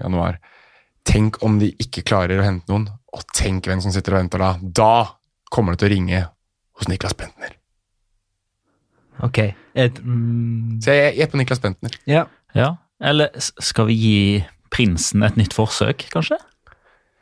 [0.04, 0.38] januar.
[1.08, 4.44] Tenk om de ikke klarer å hente noen, og tenk hvem som sitter og venter
[4.44, 4.52] da.
[4.62, 4.94] Da
[5.50, 6.26] kommer det til å ringe
[6.78, 7.56] hos Niklas Bentner.
[9.26, 9.40] Ok.
[9.74, 11.98] Et, mm, Så jeg er på Niklas Bentner.
[12.06, 12.28] ja.
[12.56, 12.76] Ja.
[13.02, 16.38] Eller skal vi gi prinsen et nytt forsøk, kanskje?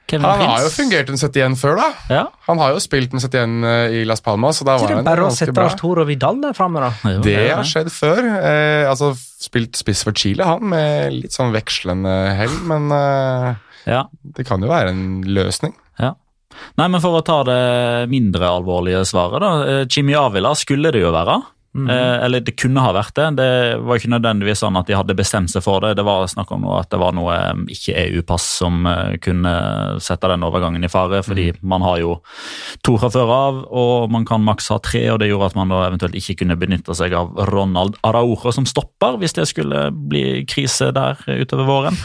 [0.08, 0.52] Kevin Han Prince?
[0.52, 1.86] har jo fungert en 71 før, da.
[2.14, 2.24] Ja.
[2.46, 3.64] Han har jo spilt en 71
[3.98, 5.66] i Las Palmas, så da var det er bare å sette bra.
[5.72, 6.92] Arturo Vidal der framme, da?
[7.16, 8.20] jo, Det har skjedd før.
[8.38, 13.56] Eh, altså Spilt spiss for Chile, han, med litt sånn vekslende hell, men eh,
[13.90, 14.04] Ja.
[14.38, 15.74] det kan jo være en løsning.
[16.80, 19.50] Nei, men For å ta det mindre alvorlige svaret, da.
[19.82, 21.42] eh, Jimmy Avila skulle det jo være.
[21.76, 23.26] Eh, eller det kunne ha vært det.
[23.40, 23.50] Det
[23.84, 25.96] var ikke nødvendigvis sånn at de hadde bestemt seg for det.
[26.00, 29.54] Det var snakk om at det var noe eh, ikke-EU-pass som eh, kunne
[30.04, 31.20] sette den overgangen i fare.
[31.26, 32.16] Fordi man har jo
[32.86, 35.04] to fra før av, og man kan maks ha tre.
[35.12, 38.68] og Det gjorde at man da eventuelt ikke kunne benytte seg av Ronald Araujo som
[38.70, 42.04] stopper, hvis det skulle bli krise der utover våren.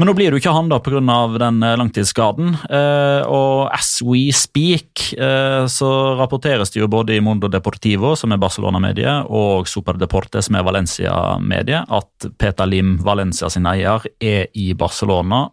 [0.00, 1.00] Men nå blir det jo ikke han da pga.
[1.36, 2.54] den eh, langtidsskaden.
[2.72, 8.32] Eh, og as we speak eh, så rapporteres det jo både i Mondo Deportivo, som
[8.32, 14.48] er Barcelona-mediet, og Super Deporte, som er Valencia-mediet, at Peter Lim, Valencia sin eier, er
[14.56, 15.50] i Barcelona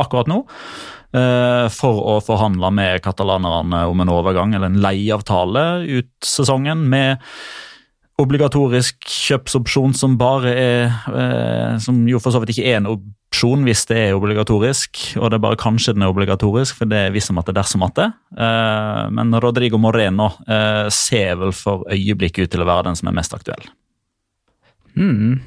[0.00, 0.40] akkurat nå.
[1.10, 7.18] For å forhandle med katalanerne om en overgang, eller en leieavtale ut sesongen, med
[8.22, 12.88] obligatorisk kjøpsopsjon som bare er Som jo for så vidt ikke er en
[13.30, 16.98] opsjon hvis det er obligatorisk, og det er bare kanskje den er obligatorisk, for det
[16.98, 18.08] er hvis at det er dersom at det.
[18.34, 23.08] Eh, men Rodrigo Moreno eh, ser vel for øyeblikket ut til å være den som
[23.08, 23.70] er mest aktuell.
[24.98, 25.38] Mm.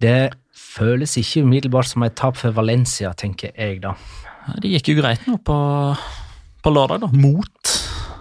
[0.00, 3.96] Det føles ikke umiddelbart som et tap for Valencia, tenker jeg da.
[4.62, 5.58] Det gikk jo greit nå på,
[6.62, 7.10] på lørdag, da.
[7.10, 7.76] Mot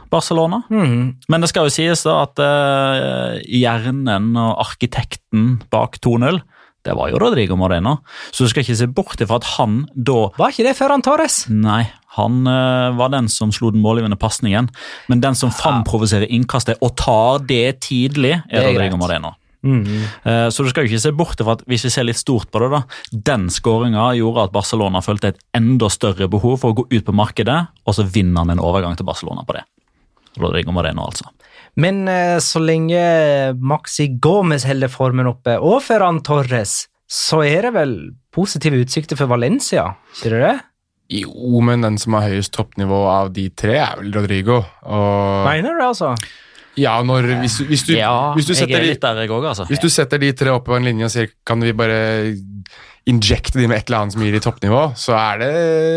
[0.09, 0.63] Barcelona.
[0.73, 1.21] Mm.
[1.29, 6.41] Men det skal jo sies da at eh, hjernen og arkitekten bak 2-0,
[6.87, 7.97] det var jo Rodrigo Moreno.
[8.31, 11.41] Så du skal ikke se bort ifra at han da Var ikke det Ferran Torres?
[11.51, 11.83] Nei,
[12.15, 14.69] han uh, var den som slo den målgivende pasningen.
[15.11, 19.03] Men den som framprovoserer innkastet og tar det tidlig, er, Det er Rodrigo greit.
[19.03, 19.33] Moreno.
[19.61, 20.03] Mhm.
[20.23, 22.47] Eh, Så du skal jo ikke se bort fra at hvis vi ser litt stort
[22.49, 26.77] på det, da, den skåringa gjorde at Barcelona følte et enda større behov for å
[26.79, 29.65] gå ut på markedet, og så vinner han en overgang til Barcelona på det.
[30.39, 31.27] Rodrigo Moreno, altså.
[31.75, 33.01] Men eh, så lenge
[33.59, 37.95] Maxi Gomez holder formen oppe, og Ferran Torres, så er det vel
[38.33, 40.57] positive utsikter for Valencia, ikke det det?
[41.23, 44.59] Jo, men den som har høyest toppnivå av de tre, er vel Rodrigo.
[44.85, 46.13] Og Mener du det, altså?
[46.79, 49.47] ja, når, hvis, hvis, du, Ja, hvis, du setter er de, også.
[49.49, 49.65] altså.
[49.71, 51.97] hvis du setter de tre opp på en linje og sier kan vi bare
[53.09, 55.51] injekte de med et eller annet som gir de toppnivå, så er det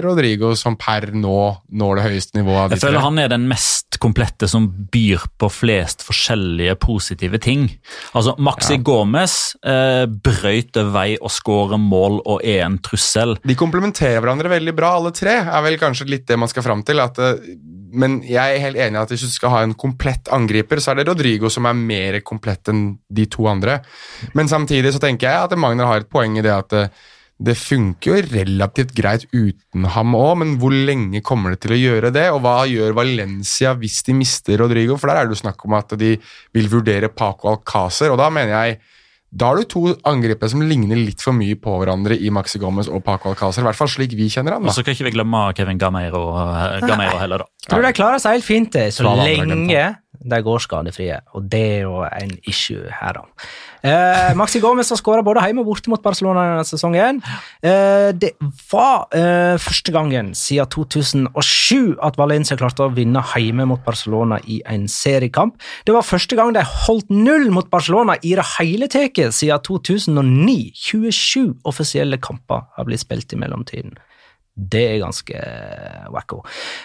[0.04, 1.38] Rodrigo som per nå
[1.72, 3.04] når det høyeste nivået Jeg føler tre.
[3.06, 7.68] han er den mest komplette som byr på flest forskjellige positive ting.
[8.16, 13.36] Altså, Maxi Gomez eh, brøyter vei og skårer mål og er en trussel.
[13.46, 15.36] De komplementerer hverandre veldig bra, alle tre.
[15.44, 17.02] er vel kanskje litt det man skal fram til.
[17.04, 17.54] At, eh,
[17.92, 20.92] men jeg er helt enig i at hvis du skal ha en komplett angriper, så
[20.92, 23.80] er det Rodrigo som er mer komplett enn de to andre.
[24.38, 27.02] Men samtidig så tenker jeg at Magner har et poeng i det at eh,
[27.42, 31.80] det funker jo relativt greit uten ham òg, men hvor lenge kommer det til å
[31.80, 32.28] gjøre det?
[32.34, 34.98] Og hva gjør Valencia hvis de mister Rodrigo?
[35.00, 36.14] For der er det jo snakk om at de
[36.54, 38.78] vil vurdere Paco Alcácer, og da mener jeg
[39.32, 42.90] da har du to angripere som ligner litt for mye på hverandre i Maxi Gomez
[42.92, 43.64] og Paco Alcázar.
[43.64, 44.68] I hvert fall slik vi kjenner han.
[44.68, 47.68] Og så kan ikke vi glemme Kevin Gameiro, eh, Gameiro heller, da.
[47.70, 49.86] Tror de klarer seg helt fint, det, så lenge
[50.22, 51.16] de går skadefrie.
[51.32, 53.48] Og det er jo en issue her, da.
[53.82, 57.18] Eh, Maxi Gomez har skåra både hjemme og borte mot Barcelona denne sesongen.
[57.66, 58.30] Eh, det
[58.70, 64.60] var eh, første gangen siden 2007 at Valencia klarte å vinne hjemme mot Barcelona i
[64.70, 65.58] en seriekamp.
[65.86, 70.70] Det var første gang de holdt null mot Barcelona i det hele tatt siden 2009.
[70.78, 73.98] 27 offisielle kamper har blitt spilt i mellomtiden.
[74.52, 75.42] Det er ganske
[76.12, 76.42] wacko.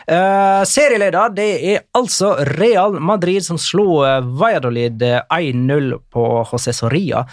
[0.08, 6.72] Uh, serieleder det er altså Real Madrid som slo eh, Valladolid eh, 1-0 på José
[6.76, 7.26] Soria.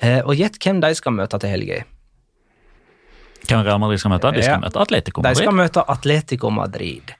[0.00, 1.80] Uh, og gjett hvem de skal møte til helga.
[3.48, 4.30] Hvem Real Madrid skal møte?
[4.36, 4.62] De skal Ja.
[4.62, 5.40] møte Atletico Madrid.
[5.40, 7.14] De skal møte Atletico Madrid.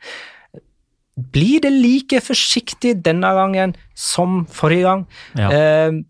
[1.34, 5.04] Blir det like forsiktig denne gangen som forrige gang?
[5.34, 5.50] Ja.
[5.50, 6.04] Uh,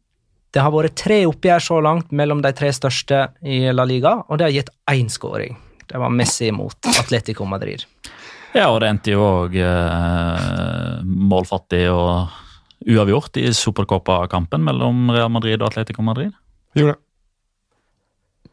[0.52, 4.38] det har vært tre oppgjør så langt mellom de tre største i La Liga, og
[4.38, 5.56] det har gitt én skåring.
[5.90, 7.82] Det var Messi mot Atletico Madrid.
[8.54, 12.30] Ja, og det endte jo òg eh, målfattig og
[12.90, 16.32] uavgjort i Supercopa-kampen mellom Real Madrid og Atletico Madrid.
[16.78, 18.50] Gjorde det.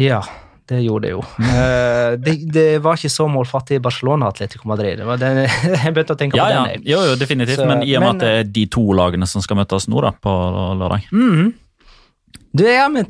[0.00, 0.22] Ja,
[0.70, 1.22] det gjorde det jo.
[1.50, 4.98] Eh, det, det var ikke så målfattig i Barcelona Atletico Madrid.
[4.98, 5.42] Det var den,
[5.84, 6.70] jeg begynte å tenke Ja, på ja, den.
[6.80, 6.84] jeg.
[6.94, 9.28] jo, jo, definitivt, Så, men i og med men- at det er de to lagene
[9.30, 10.34] som skal møtes nå da, på
[10.80, 11.10] lørdag.
[11.14, 11.50] Mhm.
[12.50, 13.04] Du, ja, Vi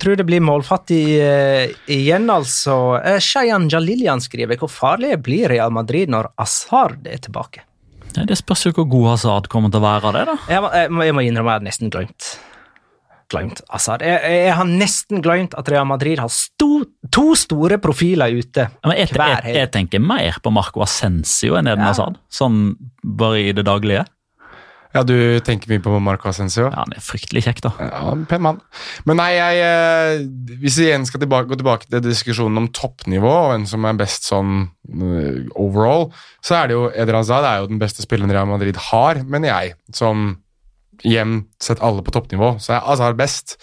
[0.00, 2.96] tror det blir målfattig uh, igjen, altså.
[2.96, 7.66] Uh, Shayan Jalilian skriver hvor farlig blir Real Madrid når Asard er tilbake?
[8.16, 10.36] Nei, det spørs jo hvor god Hazard kommer til å være av det, da.
[10.48, 10.70] Jeg må,
[11.04, 12.36] jeg må, innrømme jeg har nesten glemt
[13.26, 14.04] Glemt Asard.
[14.06, 18.68] Jeg, jeg har nesten glemt at Real Madrid har sto, to store profiler ute.
[18.86, 21.90] Jeg, jeg, jeg tenker mer på Marco Ascencio enn Eden Ja.
[21.90, 22.20] Hazard.
[22.30, 24.06] Sånn bare i det daglige.
[24.96, 26.70] Ja, du tenker mye på Marco Ascencio?
[26.70, 27.72] Ja, Han er fryktelig kjekk, da.
[27.84, 28.62] Ja, pen mann.
[29.08, 30.22] Men nei, jeg, eh,
[30.62, 34.00] hvis vi igjen skal tilbake, gå tilbake til diskusjonen om toppnivå og hvem som er
[34.00, 36.08] best sånn eh, overall,
[36.40, 39.52] så er det jo Eder Hazard er jo den beste spilleren Real Madrid har, mener
[39.52, 39.76] jeg.
[39.94, 40.38] Som
[41.04, 43.58] igjen sett alle på toppnivå, så er Hazard best.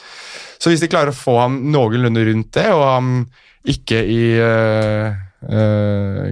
[0.61, 3.11] Så hvis de klarer å få han noenlunde rundt det, og han
[3.73, 5.13] ikke i uh,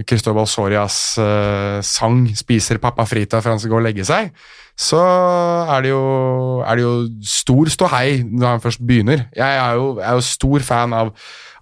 [0.08, 4.32] Cristobal Sorias uh, sang 'Spiser pappa frita før han skal gå og legge seg',
[4.78, 5.00] så
[5.68, 6.02] er det jo,
[6.64, 6.94] er det jo
[7.28, 9.26] stor ståhei når han først begynner.
[9.36, 11.12] Jeg er jo, er jo stor fan av,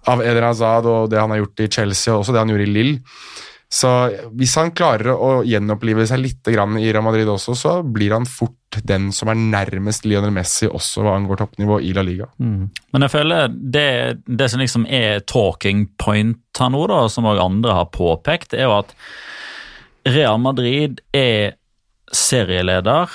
[0.09, 2.67] av Eder Hazard og det han har gjort i Chelsea, og også det han gjorde
[2.69, 2.93] i Lill.
[3.71, 3.87] Så
[4.35, 8.81] hvis han klarer å gjenopplive seg litt i Real Madrid også, så blir han fort
[8.87, 12.27] den som er nærmest Lionel Messi også hva angår toppnivå i La Liga.
[12.39, 13.87] Men jeg føler det,
[14.27, 18.67] det som liksom er talking point her nå, da, som òg andre har påpekt, er
[18.67, 18.91] jo at
[20.11, 21.55] Real Madrid er
[22.15, 23.09] serieleder,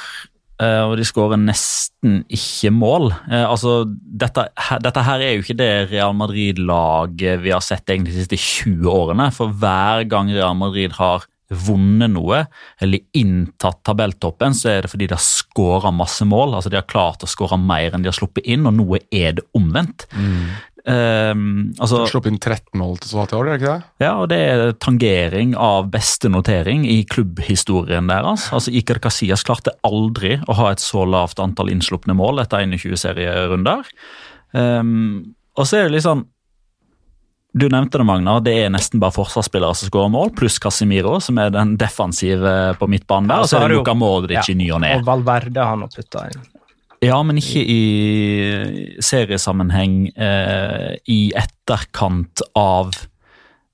[0.62, 3.10] eh, og de skårer nesten ikke mål.
[3.30, 4.48] Eh, Altså, dette,
[4.82, 8.90] dette her er jo ikke det Real Madrid-laget vi har sett egentlig de siste 20
[8.90, 9.30] årene.
[9.32, 12.40] For hver gang Real Madrid har vunnet noe,
[12.82, 16.56] eller inntatt tabelltoppen, så er det fordi de har skåra masse mål.
[16.58, 19.36] altså De har klart å skåre mer enn de har sluppet inn, og nå er
[19.38, 20.08] det omvendt.
[20.92, 23.88] Ehm, altså, Sluppet inn 13 mål til totalt i år, er det ikke det?
[24.04, 28.48] Ja, og det er tangering av beste notering i klubbhistorien deres.
[28.54, 32.96] Altså, Iker Casillas klarte aldri å ha et så lavt antall innslupne mål etter 21
[33.02, 33.84] serierunder.
[34.52, 36.22] Um, og så er det litt sånn
[37.56, 38.36] Du nevnte det, Magna.
[38.44, 42.88] Det er nesten bare forsvarsspillere som skårer mål, pluss Casemiro, som er den defensive på
[42.92, 43.40] midtbanen der.
[43.40, 44.92] Ja, Og så er det Luca Luka Modric Ja, i ny og ne.
[44.98, 46.44] Og Valverde har nå putta inn.
[47.06, 47.82] Ja, men ikke i
[49.04, 52.94] seriesammenheng eh, i etterkant av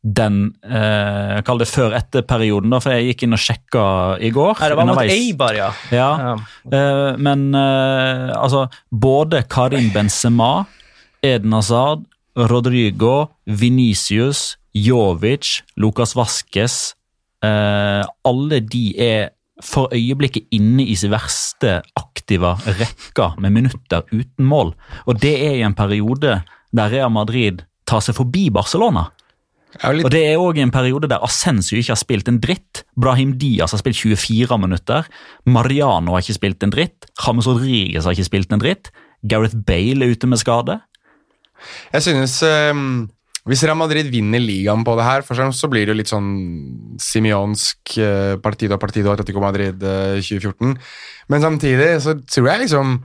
[0.03, 3.85] den eh, Kall det før-etter-perioden, da, for jeg gikk inn og sjekka
[4.19, 4.57] i går.
[4.59, 5.03] Nei, det var mot.
[5.15, 5.69] Eibar, ja.
[5.95, 6.33] Ja, Ja.
[6.67, 10.65] eh, men eh, altså Både Karim Benzema,
[11.23, 12.03] Eden Hazard,
[12.35, 16.95] Rodrigo, Venicius, Jovic, Lukas Vaskes
[17.45, 19.31] eh, Alle de er
[19.63, 24.75] for øyeblikket inne i sin verste aktive rekke med minutter uten mål.
[25.07, 26.41] Og det er i en periode
[26.73, 29.09] der Real Madrid tar seg forbi Barcelona.
[29.73, 32.83] Litt Og det er òg en periode der Ascencio ikke har spilt en dritt.
[33.01, 35.09] Brahim Diaz har spilt 24 minutter.
[35.49, 37.09] Mariano har ikke spilt en dritt.
[37.17, 38.93] James Rodriguez har ikke spilt en dritt.
[39.25, 40.77] Gareth Bale er ute med skade.
[41.95, 43.09] Jeg synes ehm,
[43.49, 46.29] Hvis Real Madrid vinner ligaen på det her, så blir det jo litt sånn
[47.03, 50.77] simionsk uh, Partido Partido Atletico Madrid eh, 2014.
[51.33, 53.01] Men samtidig så tror jeg liksom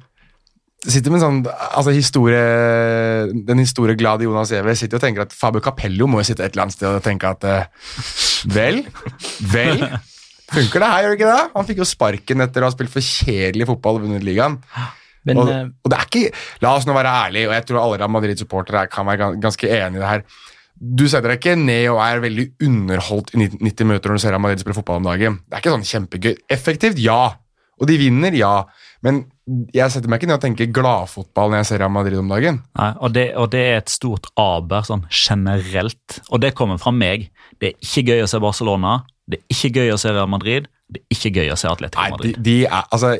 [0.87, 1.39] sitter med en sånn,
[1.73, 2.41] altså historie,
[3.47, 6.67] Den historieglade Jonas Giæver sitter og tenker at Fabio Capello må jo sitte et eller
[6.67, 7.89] annet sted og tenke at eh,
[8.53, 8.83] Vel,
[9.51, 9.81] vel
[10.47, 11.49] Funker det her, gjør det ikke det?
[11.57, 14.55] Han fikk jo sparken etter å ha spilt for kjedelig fotball og vunnet ligaen.
[15.27, 17.81] Men og, eh, og det er ikke La oss nå være ærlige, og jeg tror
[17.83, 20.23] alle Real Madrid-supportere kan være ganske enig i det her.
[20.77, 24.23] Du setter deg ikke ned og er veldig underholdt i 90 90 minutter når du
[24.23, 25.39] ser Real Madrid spille fotball om dagen.
[25.47, 26.35] Det er ikke sånn kjempegøy.
[26.53, 27.21] Effektivt, ja.
[27.77, 28.53] Og de vinner, ja.
[29.05, 29.25] Men
[29.75, 32.61] jeg setter meg ikke ned og tenker gladfotball når jeg ser Real Madrid om dagen.
[32.79, 36.19] Nei, og, det, og det er et stort aber sånn generelt.
[36.31, 37.29] Og det kommer fra meg.
[37.61, 38.99] Det er ikke gøy å se Barcelona.
[39.27, 40.69] Det er ikke gøy å se Real Madrid.
[40.87, 42.37] Det er ikke gøy å se Atletico Madrid.
[42.37, 43.13] Nei, de, de er Altså,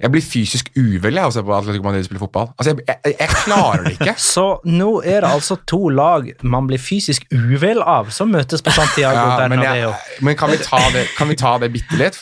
[0.00, 2.48] jeg blir fysisk uvel av å se på Atletico Madrid spille fotball.
[2.58, 4.14] Altså, jeg, jeg, jeg klarer det ikke.
[4.34, 8.74] Så nå er det altså to lag man blir fysisk uvel av, som møtes på
[8.74, 9.92] Santiago Ja, men, jeg,
[10.26, 12.18] men kan vi ta det, kan vi ta det bitte litt?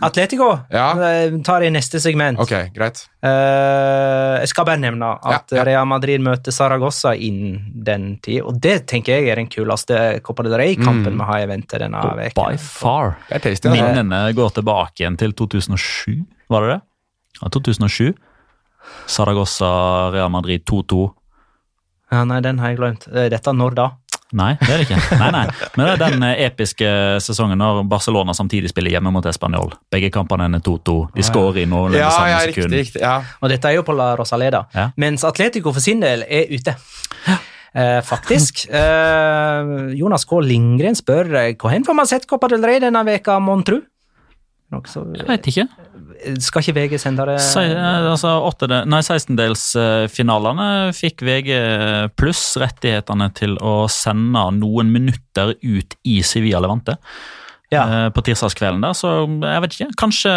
[0.00, 0.92] Atletico Ja.
[1.10, 2.38] eh, tar i neste segment.
[2.40, 3.04] ok, greit.
[3.20, 5.64] Uh, jeg skal bare nevne at Ja, ja.
[5.68, 10.46] Real Madrid møter Saragossa innen den tid, og det tenker jeg er den kuleste Copa
[10.46, 11.18] del Rey-kampen Mm.
[11.20, 12.00] vi har i vente denne
[12.36, 13.16] By far.
[13.28, 13.50] Det er.
[13.50, 13.70] Altså.
[13.72, 16.80] Minnene går tilbake igjen til 2007, var det det?
[17.40, 18.12] Ja, 2007.
[19.06, 21.10] Saragossa, Real Madrid 2-2.
[22.10, 23.06] Ja, nei, den har jeg glemt.
[23.12, 23.88] Eh, Dette når da?
[24.32, 24.98] Nei, det er det ikke.
[25.18, 25.42] Nei, nei.
[25.74, 26.88] Men det er den eh, episke
[27.22, 29.72] sesongen når Barcelona samtidig spiller hjemme mot Español.
[29.90, 30.96] Begge kampene er 2-2.
[31.16, 32.62] De skårer i noen Ja, samme ja, riktig.
[32.64, 32.76] sekund.
[32.78, 33.16] riktig ja.
[33.42, 34.64] Og dette er jo på La Rosaleda.
[34.74, 34.88] Ja.
[35.02, 36.76] Mens Atletico for sin del er ute.
[37.74, 38.64] Eh, faktisk.
[38.80, 40.40] Eh, Jonas K.
[40.42, 43.80] Lindgren spør eh, hvor får man sett Copa del Rey denne veka, mon tru?
[44.86, 45.64] Så, Jeg vet ikke.
[46.42, 47.38] Skal ikke VG sende det?
[47.44, 48.34] Se, eh, altså,
[48.90, 51.50] nei, 16-delsfinalene fikk VG
[52.18, 56.96] pluss rettighetene til å sende noen minutter ut i Sevilla Levante
[57.70, 57.84] Ja.
[57.86, 58.80] eh, på tirsdagskvelden.
[58.82, 59.08] der, Så
[59.40, 59.90] jeg vet ikke.
[59.96, 60.32] Kanskje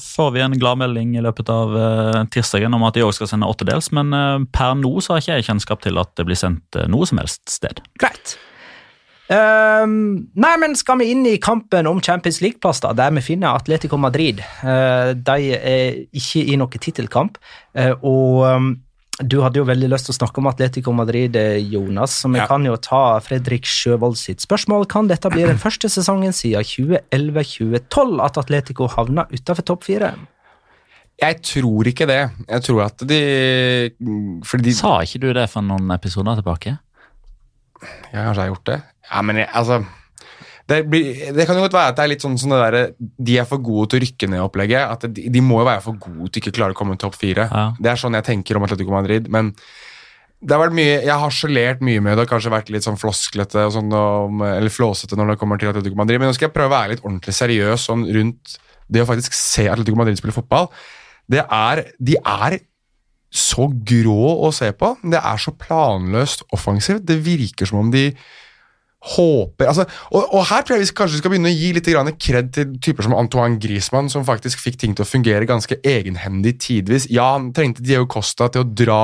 [0.00, 3.46] får vi en gladmelding i løpet av eh, tirsdagen om at de òg skal sende
[3.48, 6.76] åttedels, men eh, per nå så har ikke jeg kjennskap til at det blir sendt
[6.76, 7.82] eh, noe som helst sted.
[8.00, 8.38] Greit.
[9.28, 9.94] Ehm,
[10.40, 13.98] nei, men skal vi inn i kampen om Champions League-plass, da, der vi finner Atletico
[14.00, 14.40] Madrid.
[14.64, 17.36] Uh, de er ikke i noen tittelkamp,
[17.76, 18.70] uh, og um,
[19.18, 22.38] du hadde jo veldig lyst til å snakke om Atletico Madrid, eh, Jonas, så vi
[22.38, 22.46] Ja.
[22.46, 24.86] kan jo ta Fredrik Sjøvold sitt spørsmål.
[24.86, 30.14] Kan dette bli den første sesongen siden 2011-2012 at Atletico havna utenfor topp fire?
[31.18, 32.30] Jeg tror ikke det.
[32.46, 33.90] Jeg tror at de
[34.44, 36.78] Fordi de Sa ikke du det for noen episoder tilbake?
[38.12, 38.82] Ja, kanskje jeg har gjort det?
[39.08, 39.82] Ja, men jeg, altså
[40.68, 42.94] det, blir, det kan jo godt være at det er litt sånn sånn det der,
[42.98, 44.90] De er for gode til å rykke ned-opplegget.
[44.96, 47.46] At de, de må jo være for gode til ikke klare å komme topp fire.
[47.48, 47.68] Ja.
[47.80, 49.30] Det er sånn jeg tenker om Atletico Madrid.
[49.32, 49.54] Men
[50.38, 53.00] det har vært mye, jeg har harselert mye med det og kanskje vært litt sånn
[53.00, 56.20] flosklete og sånn, om, eller flåsete når det kommer til Atletico Madrid.
[56.20, 59.34] Men nå skal jeg prøve å være litt ordentlig seriøs sånn rundt det å faktisk
[59.36, 60.68] se Atletico Madrid spille fotball.
[61.28, 62.60] Det er, de er
[63.28, 64.94] så grå å se på.
[65.00, 67.04] Det er så planløst offensivt.
[67.08, 68.10] Det virker som om de
[68.98, 72.48] håper altså, og, og her tror jeg vi kanskje skal begynne å gi litt kred
[72.54, 77.06] til typer som Antoine Griezmann, som faktisk fikk ting til å fungere ganske egenhendig tidvis.
[77.10, 79.02] Ja, han trengte Diego Costa til å dra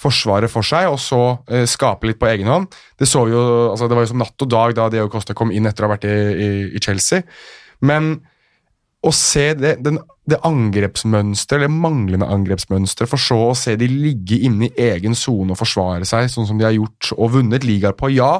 [0.00, 1.20] forsvaret for seg, og så
[1.52, 2.70] eh, skape litt på egen hånd.
[2.98, 3.40] Det, så jo,
[3.70, 5.90] altså, det var jo som natt og dag da Diego Costa kom inn etter å
[5.90, 7.22] ha vært i, i, i Chelsea.
[7.86, 8.16] Men
[9.06, 14.40] å se det, den, det angrepsmønsteret, eller manglende angrepsmønster, for så å se de ligge
[14.44, 17.96] inne i egen sone og forsvare seg, sånn som de har gjort og vunnet ligaer
[17.96, 18.12] på.
[18.12, 18.38] Ja,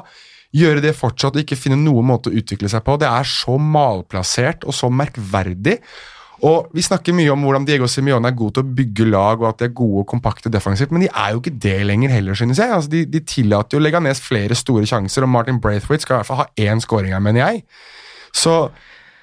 [0.55, 2.97] gjøre det fortsatt og ikke finne noen måte å utvikle seg på.
[2.99, 5.77] Det er så malplassert og så merkverdig.
[6.41, 9.51] Og Vi snakker mye om hvordan Diego Simione er god til å bygge lag og
[9.51, 12.37] at de er gode og kompakte defensivt, men de er jo ikke det lenger heller,
[12.37, 12.73] synes jeg.
[12.73, 16.31] Altså, de, de tillater jo Leganes flere store sjanser, og Martin Braithwaite skal i hvert
[16.31, 17.61] fall ha én skåring her, mener jeg.
[18.33, 18.55] Så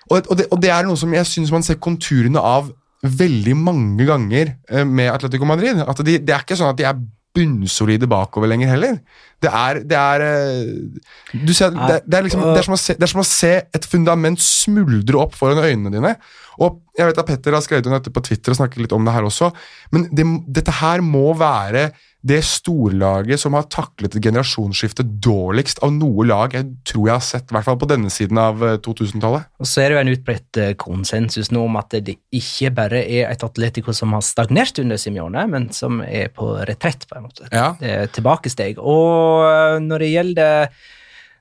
[0.08, 2.70] og, og, det, og, det, er noe som jeg syns man ser konturene av
[3.02, 5.82] veldig mange ganger eh, med Atletico Madrid.
[5.84, 7.02] At de, Det er ikke sånn at de er
[7.38, 8.98] bunnsolide bakover lenger heller.
[9.38, 13.06] Det er, det er eh, Du ser, det, det, er liksom, det, er se, det
[13.06, 16.16] er som å se et fundament smuldre opp foran øynene dine.
[16.58, 19.06] Og jeg vet at Petter har skrevet om dette på Twitter og snakket litt om
[19.06, 19.52] det her også,
[19.94, 20.08] men
[20.46, 21.90] dette her må være
[22.28, 27.24] det storlaget som har taklet et generasjonsskifte dårligst av noe lag jeg tror jeg har
[27.24, 29.46] sett, i hvert fall på denne siden av 2000-tallet.
[29.46, 32.72] Eh, Og Så er det jo en utbredt eh, konsensus nå om at det ikke
[32.74, 37.20] bare er et Atletico som har stagnert under Simione, men som er på retrett, på
[37.20, 37.46] en måte.
[37.54, 37.70] Ja.
[37.78, 38.82] Det er tilbakesteg.
[38.82, 40.72] Og eh, når det gjelder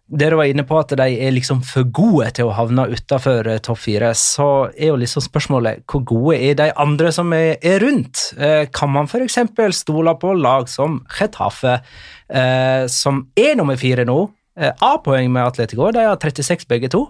[0.07, 3.81] dere var inne på at de er liksom for gode til å havne utafor topp
[3.83, 8.29] fire, så er jo liksom spørsmålet hvor gode er de andre som er, er rundt?
[8.39, 9.39] Eh, kan man f.eks.
[9.75, 11.81] stole på lag som Getafe,
[12.31, 14.21] eh, som er nummer fire nå?
[14.57, 17.03] Eh, A-poeng med Atletico, de har 36 begge to.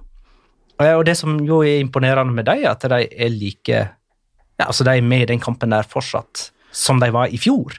[0.82, 3.86] Eh, og det som jo er imponerende med dem, er at de er like
[4.58, 7.78] ja, altså de er med i den kampen der fortsatt, som de var i fjor.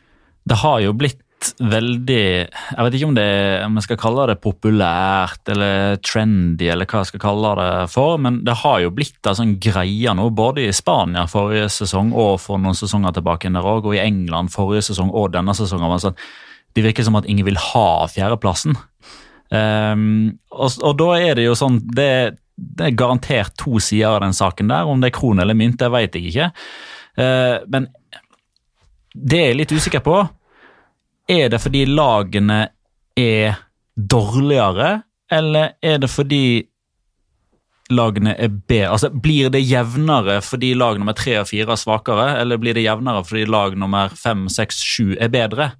[0.49, 1.19] Det har jo blitt
[1.59, 3.29] veldig Jeg vet ikke om, det,
[3.63, 8.19] om jeg skal kalle det populært eller trendy, eller hva jeg skal kalle det for,
[8.23, 12.41] men det har jo blitt en sånn greie nå, både i Spania forrige sesong og
[12.43, 15.99] for noen sesonger tilbake og i England forrige sesong og denne sesongen.
[16.03, 16.19] Sånn,
[16.75, 18.77] det virker som at ingen vil ha fjerdeplassen.
[19.49, 24.21] Um, og, og, da er det jo sånn det, det, er garantert to sider av
[24.27, 24.89] den saken der.
[24.91, 26.51] Om det er kron eller mynt, det vet jeg ikke.
[27.19, 27.89] Uh, men
[29.19, 30.19] det er jeg litt usikker på,
[31.29, 32.69] er det fordi lagene
[33.19, 33.59] er
[33.97, 36.43] dårligere, eller er det fordi
[37.93, 38.93] lagene er bedre?
[38.95, 42.87] Altså, Blir det jevnere fordi lag nummer tre og fire er svakere, eller blir det
[42.87, 45.73] jevnere fordi lag nummer fem, seks, sju er bedre?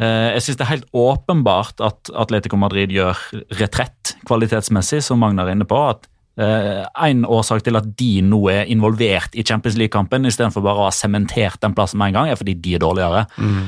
[0.00, 3.18] Eh, jeg synes Det er helt åpenbart at Atletico Madrid gjør
[3.60, 5.88] retrett kvalitetsmessig, som Magnar er inne på.
[5.88, 6.08] at
[6.40, 10.86] Uh, en årsak til at de nå er involvert i Champions League-kampen, istedenfor bare å
[10.86, 13.26] ha sementert den plassen med en gang, er fordi de er dårligere.
[13.36, 13.66] Mm.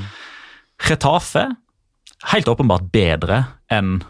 [0.89, 1.47] Retafe
[2.33, 4.01] helt åpenbart bedre enn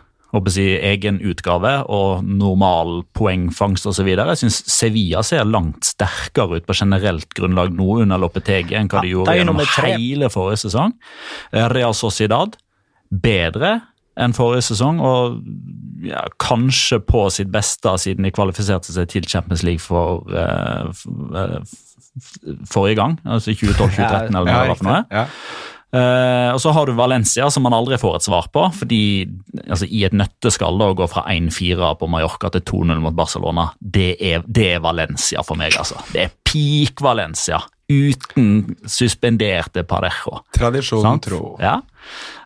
[0.49, 4.09] si, egen utgave og normal poengfangst osv.
[4.15, 9.03] Jeg syns Sevilla ser langt sterkere ut på generelt grunnlag nå under Lopetegi enn hva
[9.05, 10.97] de gjorde ja, gjennom hele forrige sesong.
[11.53, 12.57] Real Sociedad
[13.13, 13.81] bedre
[14.21, 15.39] enn forrige sesong, og
[16.05, 20.93] ja, kanskje på sitt beste siden de kvalifiserte seg til Champions League for, uh,
[22.69, 24.99] forrige gang, altså 2012-2013 eller noe.
[25.13, 25.27] Ja.
[25.93, 28.65] Uh, og så har du Valencia, som man aldri får et svar på.
[28.79, 29.03] fordi
[29.67, 33.69] altså, I et nøtteskall da, å gå fra 1-4 på Mallorca til 2-0 mot Barcelona,
[33.77, 35.77] det er, det er, Valencia for meg.
[35.77, 36.01] altså.
[36.15, 37.61] Det er peak Valencia.
[37.93, 40.39] Uten suspenderte Parejo.
[40.57, 41.43] Tradisjon tro.
[41.61, 41.83] Ja.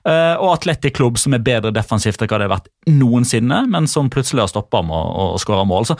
[0.07, 3.86] Uh, og Atletic Klubb, som er bedre defensivt enn hva det har vært noensinne, men
[3.90, 5.86] som plutselig har stoppa med å, å skåre mål.
[5.86, 5.97] Så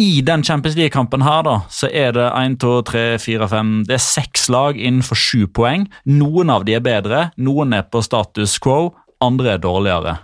[0.00, 3.96] i den Champions League-kampen her da, så er det 1, 2, 3, 4, 5 Det
[3.98, 5.84] er seks lag innenfor sju poeng.
[6.08, 10.16] Noen av de er bedre, noen er på status quo, andre er dårligere.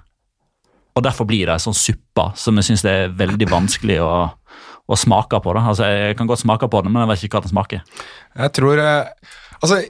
[0.97, 4.14] Og Derfor blir det sånn suppe som jeg syns er veldig vanskelig å,
[4.89, 5.55] å smake på.
[5.55, 5.66] Da.
[5.71, 7.85] Altså, Jeg kan godt smake på det, men jeg vet ikke hva den smaker.
[8.35, 9.85] Jeg tror, eh, altså,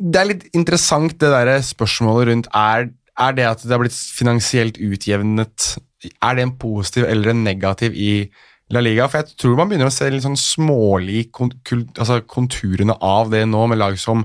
[0.00, 2.88] Det er litt interessant det der spørsmålet rundt er,
[3.18, 5.76] er det at det har blitt finansielt utjevnet
[6.22, 8.30] Er det en positiv eller en negativ i
[8.74, 9.08] La Liga.
[9.10, 13.66] For jeg tror man begynner å se litt sånn smålig altså konturene av det nå,
[13.70, 14.24] med lag som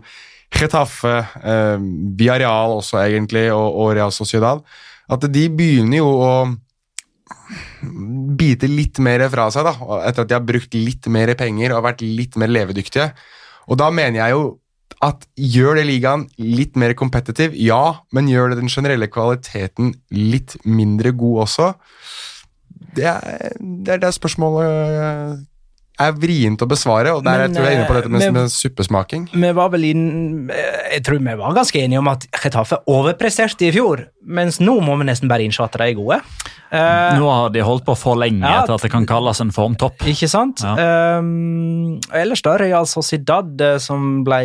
[0.55, 1.77] Getafe, eh,
[2.15, 4.61] Villarreal også egentlig, og, og, Real Sociedad.
[5.11, 6.35] At de begynner jo å
[8.37, 9.73] bite litt mer fra seg, da,
[10.07, 13.09] etter at de har brukt litt mer penger og vært litt mer levedyktige.
[13.69, 14.45] Og da mener jeg jo
[15.03, 20.55] at gjør det ligaen litt mer competitive, ja, men gjør det den generelle kvaliteten litt
[20.63, 21.73] mindre god også?
[22.95, 25.45] Det er, det er det spørsmålet
[25.95, 28.25] er vrient å besvare, og der Men, jeg tror jeg er inne på dette med,
[28.35, 29.27] med suppesmaking.
[29.31, 30.03] Vi var vel inn,
[30.49, 34.97] Jeg tror vi var ganske enige om at Chetaffe overpresterte i fjor, mens nå må
[34.99, 36.19] vi nesten bare innse at de er gode.
[36.73, 39.53] Uh, nå har de holdt på for lenge ja, til at det kan kalles en
[39.55, 40.03] formtopp.
[40.11, 40.65] Ikke sant?
[40.65, 41.19] Ja.
[41.21, 44.41] Um, ellers da Real Sociedad, som ble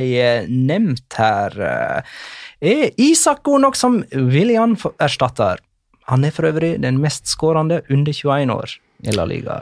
[0.47, 1.59] nevnt her,
[2.61, 5.59] er Isak god nok som William erstatter?
[6.09, 8.75] Han er for øvrig den mest skårende under 21 år
[9.05, 9.61] i La Liga,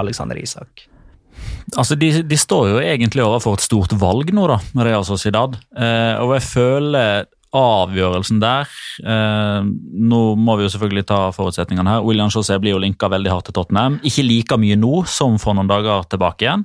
[0.00, 0.86] Alexander Isak.
[1.76, 5.56] Altså, de, de står jo egentlig overfor et stort valg nå, da, med Real Sociedad.
[5.76, 8.70] Eh, og jeg føler avgjørelsen der
[9.06, 9.66] eh,
[10.10, 12.04] Nå må vi jo selvfølgelig ta forutsetningene her.
[12.06, 14.00] William José blir jo linka veldig hardt til Tottenham.
[14.06, 16.64] Ikke like mye nå som for noen dager tilbake igjen.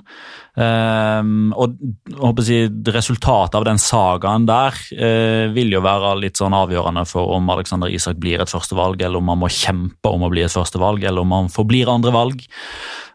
[0.60, 1.76] Eh, og
[2.20, 7.36] håper jeg, Resultatet av den sagaen der eh, vil jo være litt sånn avgjørende for
[7.38, 10.56] om Alexander Isak blir et førstevalg, eller om han må kjempe om å bli et
[10.56, 12.44] førstevalg, eller om han forblir andre valg.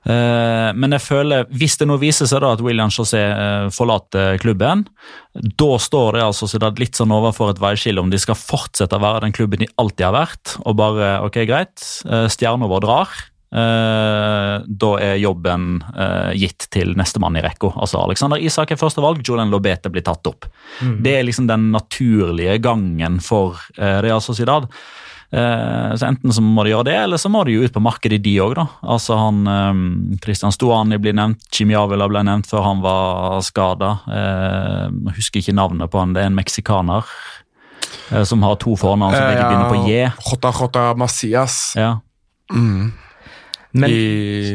[0.05, 4.37] Eh, men jeg føler, hvis det nå viser seg da at William José eh, forlater
[4.43, 4.85] klubben,
[5.33, 6.49] da står det altså
[6.79, 10.09] litt sånn overfor et veiskille om de skal fortsette å være den klubben de alltid
[10.11, 13.23] har vært, og bare ok, greit, uh, stjerna vår drar.
[13.55, 15.77] da er jobben
[16.35, 17.69] gitt til nestemann i rekka.
[17.79, 20.49] Altså Alexander Isak er førstevalg, Julian Lobete blir tatt opp.
[20.83, 20.97] Mm.
[21.07, 24.67] Det er liksom den naturlige gangen for Real Sociedad.
[25.33, 27.83] Eh, så Enten så må de gjøre det, eller så må de jo ut på
[27.83, 28.59] markedet, de òg.
[28.83, 33.95] Altså han, eh, Christian Stoani blir nevnt, Chimiavela Avila ble nevnt før han var skada.
[34.07, 37.09] Eh, husker ikke navnet på han, det er en meksikaner
[38.29, 40.11] som har to fornavn som begge begynner på J.
[40.29, 41.73] Jota Jota Macias.
[41.79, 42.01] Ja.
[42.53, 42.93] Mm.
[43.75, 44.55] Men, I,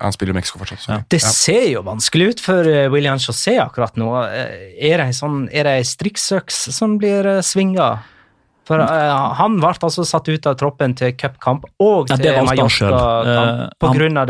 [0.00, 0.82] han spiller i Mexico fortsatt.
[0.88, 0.96] Ja.
[1.08, 4.10] Det ser jo vanskelig ut for William José akkurat nå.
[4.26, 5.46] Er det ei sånn,
[5.86, 7.92] strikkøks som blir svinga?
[8.68, 13.84] For uh, Han ble altså satt ut av troppen til cupkamp og til ja, Mallorca-kamp
[13.84, 14.24] uh, pga.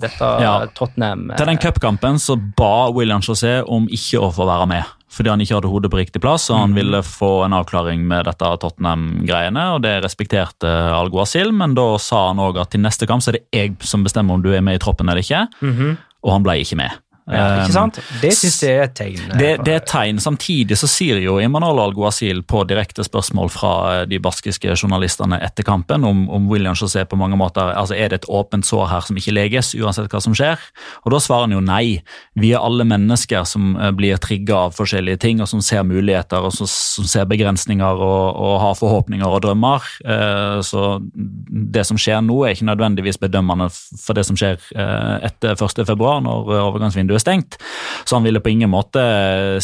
[0.00, 1.30] dette ja, Tottenham.
[1.36, 4.96] Til den cupkampen så ba William José om ikke å få være med.
[5.10, 6.76] Fordi han ikke hadde hodet på riktig plass, og han mm.
[6.78, 9.64] ville få en avklaring med dette Tottenham-greiene.
[9.74, 13.40] og Det respekterte Alguacil, men da sa han òg at til neste kamp så er
[13.40, 15.48] det jeg som bestemmer om du er med i troppen eller ikke.
[15.60, 15.96] Mm -hmm.
[16.22, 16.90] Og han ble ikke med.
[17.30, 17.98] Ja, ikke um, sant?
[18.20, 19.20] Det syns jeg er et tegn.
[19.38, 20.18] Det, det, er et tegn.
[20.22, 25.66] Samtidig så sier jo Emanuel Alguacil på direkte spørsmål fra eh, de baskiske journalistene etter
[25.66, 29.06] kampen om, om William José på mange måter altså Er det et åpent sår her
[29.06, 30.60] som ikke leges, uansett hva som skjer?
[31.04, 32.00] Og Da svarer han jo nei.
[32.40, 36.42] Vi er alle mennesker som eh, blir trigga av forskjellige ting, og som ser muligheter
[36.46, 39.86] og som, som ser begrensninger og, og, har forhåpninger og drømmer.
[40.04, 45.54] Eh, så det som skjer nå, er ikke nødvendigvis bedømmende for det som skjer etter
[45.54, 47.58] 1.2, når overgangsvinduet stengt.
[48.04, 49.02] Så han ville på ingen måte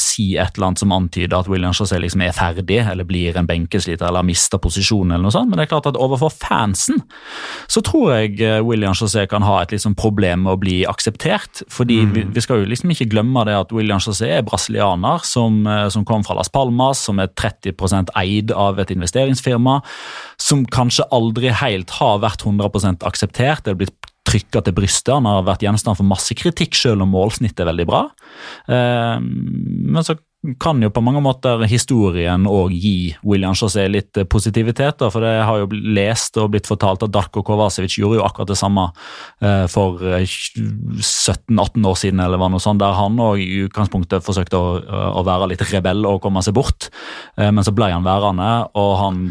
[0.01, 3.49] si et eller annet som antyder at William Chassé liksom er ferdig, eller blir en
[3.49, 5.51] benkesliter eller mista posisjonen, eller noe sånt.
[5.51, 7.03] Men det er klart at overfor fansen
[7.71, 11.63] så tror jeg eh, William Chassé kan ha et liksom problem med å bli akseptert.
[11.73, 12.13] fordi mm.
[12.15, 15.87] vi, vi, skal jo liksom ikke glemme det at William Chassé er brasilianer som, eh,
[15.93, 19.81] som kom fra Las Palmas, som er 30% eid av et investeringsfirma,
[20.41, 23.65] som kanskje aldri helt har vært 100 akseptert.
[23.65, 25.14] Det er blitt trykka til brystet.
[25.14, 28.07] Han har vært gjenstand for masse kritikk, selv om målsnittet er veldig bra.
[28.68, 30.18] Eh, men så
[30.61, 35.03] kan jo på mange måter historien òg gi William José litt positivitet.
[35.11, 38.59] For det har jo lest og blitt fortalt at Darko Kovacevic gjorde jo akkurat det
[38.61, 38.85] samme
[39.43, 44.27] eh, for 17-18 eh, år siden, eller hva noe sånt, der han òg i utgangspunktet
[44.27, 46.89] forsøkte å, være litt rebell og komme seg bort.
[47.37, 49.22] Men så ble han værende, og han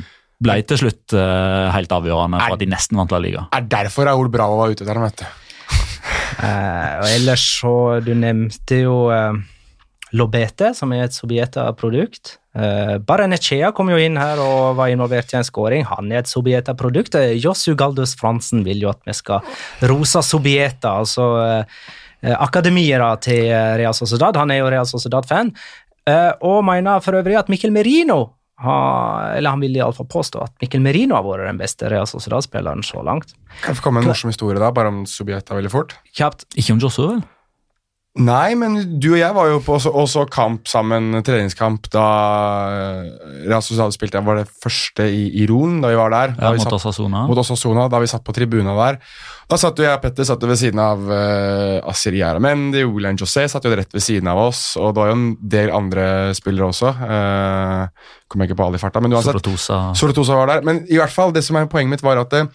[0.45, 3.47] ble til slutt uh, helt avgjørende for at de nesten vant La Liga.
[3.55, 5.25] Er derfor Raúl Bravo var ute der, vet du.
[5.25, 7.75] uh, og ellers så
[8.05, 9.35] Du nevnte jo uh,
[10.15, 12.37] Lobete, som er et Sobieta-produkt.
[12.55, 15.83] Uh, Necea kom jo inn her og var involvert i en skåring.
[15.89, 17.17] Han er et Sobieta-produkt.
[17.41, 19.43] Josu Galdus Fransen vil jo at vi skal
[19.89, 21.89] rose Sobieta, altså uh,
[22.39, 24.37] akademiet til Real Sociedad.
[24.39, 25.51] Han er jo Real Sociedad-fan.
[26.05, 28.75] Uh, og mener for øvrig at Mikkel Merino ha,
[29.35, 33.03] eller han vil iallfall påstå at Mikkel Merino har vært den beste Real Sociedad-spilleren så
[33.03, 33.35] langt.
[33.61, 35.97] Kan jeg få komme med en morsom historie da, bare om Subjeta veldig fort?
[36.15, 36.47] Kjapt.
[36.55, 37.23] Ikke om Joshua, vel?
[38.15, 42.03] Nei, men du og jeg var jo på også, også kamp sammen, treningskamp, da
[43.43, 46.35] Real Sociedad spilte Var det første i, i Ron, da vi var der?
[46.39, 47.25] Ja, mot Osasona.
[47.27, 49.01] Mot Osasona, Da vi satt på tribuna der.
[49.51, 53.49] Da satt jo jeg og Petter satt ved siden av uh, Asir Yaramendi, William José
[53.51, 56.07] satt jo rett ved siden av oss, og det var jo en del andre
[56.39, 56.95] spillere også.
[56.95, 59.35] Uh, Kommer jeg ikke på alle i farta, men uansett.
[59.35, 59.81] Sorotosa.
[59.99, 60.65] Solotosa var der.
[60.65, 62.47] Men i hvert fall, det som er poenget mitt, var at uh,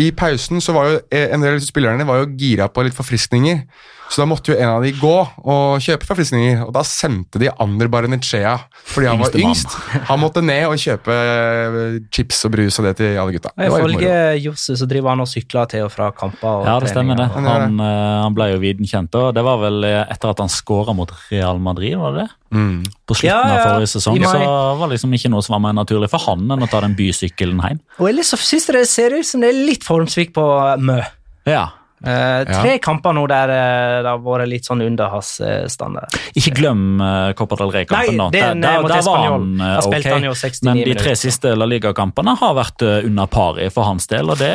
[0.00, 3.66] i pausen så var jo en del av spillerne var jo gira på litt forfriskninger.
[4.12, 7.48] Så da måtte jo en av de gå og kjøpe forfriskninger, og da sendte de
[7.62, 8.58] Ander Barenechea
[8.92, 9.76] fordi han var yngst.
[10.10, 13.54] Han måtte ned og kjøpe eh, chips og brus og det til alle gutta.
[13.56, 16.60] Ifølge Josse så driver han og sykler til og fra kamper.
[16.60, 17.30] Og ja, det stemmer det.
[17.38, 20.92] Han, eh, han, ble jo viden kjent, og det var vel etter at han skåra
[20.96, 22.30] mot Real Madrid, var det det?
[22.52, 22.80] Mm.
[23.08, 23.60] På slutten ja, ja.
[23.60, 24.38] av forrige sesong så
[24.76, 26.96] var det liksom ikke noe som var mer naturlig for han enn å ta den
[26.98, 27.80] bysykkelen hjem.
[27.96, 30.44] Og ellers så syns jeg det ser ut som det er litt formsvikt på
[30.84, 31.00] Mø.
[31.48, 31.70] Ja,
[32.02, 32.80] Uh, tre ja.
[32.82, 36.14] kamper nå der uh, det har vært litt sånn under hans uh, standard.
[36.38, 38.18] Ikke glem uh, Copa del Rey-kampen.
[38.18, 38.28] nå.
[38.34, 40.28] Der, der, der var han ok, han
[40.66, 44.32] men de tre siste La Liga-kampene har vært under pari for hans del.
[44.32, 44.52] Og det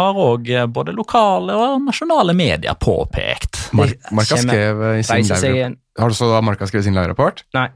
[0.00, 3.60] har òg både lokale og nasjonale medier påpekt.
[3.76, 5.76] Mar Marka skrev eh, i sin igjen.
[5.98, 7.44] Har du så da Marka skrevet sin live-rapport?
[7.56, 7.68] Nei.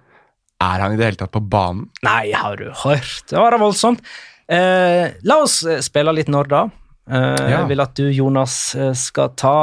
[0.65, 1.89] Er han i det hele tatt på banen?
[2.07, 3.27] Nei, har du hørt?
[3.31, 4.05] Det var da voldsomt.
[4.49, 6.63] Eh, la oss eh, spille litt når da.
[7.11, 7.59] Eh, Ja.
[7.61, 9.57] Jeg vil at du, Jonas, eh, skal ta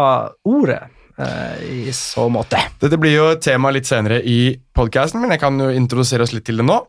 [0.45, 0.81] ordet
[1.17, 2.59] eh, i så måte.
[2.81, 6.33] Dette blir jo et tema litt senere i podcasten, men jeg kan jo introdusere oss
[6.33, 6.79] litt til det nå.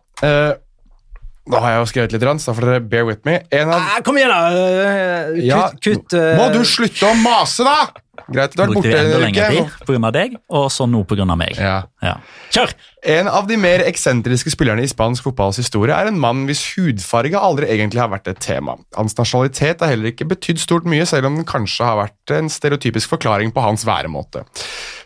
[1.42, 3.40] Da har jeg jo skrevet litt, så da får dere bear with me.
[3.50, 4.52] En av Ah, kom igjen, da!
[5.34, 6.36] Kutt, Ja, kutt uh...
[6.38, 7.88] Må du slutte å mase, da?!
[8.28, 9.86] Greit, har vært Brukte borte en uke.
[9.86, 10.10] pga.
[10.12, 11.36] deg, og så nå pga.
[11.36, 11.56] meg.
[11.58, 11.82] Ja.
[12.02, 12.16] Ja.
[12.52, 12.74] Kjør!
[13.02, 17.34] En av de mer eksentriske spillerne i spansk fotballs historie er en mann hvis hudfarge
[17.34, 18.76] aldri egentlig har vært et tema.
[18.94, 22.50] Hans nasjonalitet har heller ikke betydd stort mye, selv om den kanskje har vært en
[22.52, 24.44] stereotypisk forklaring på hans væremåte.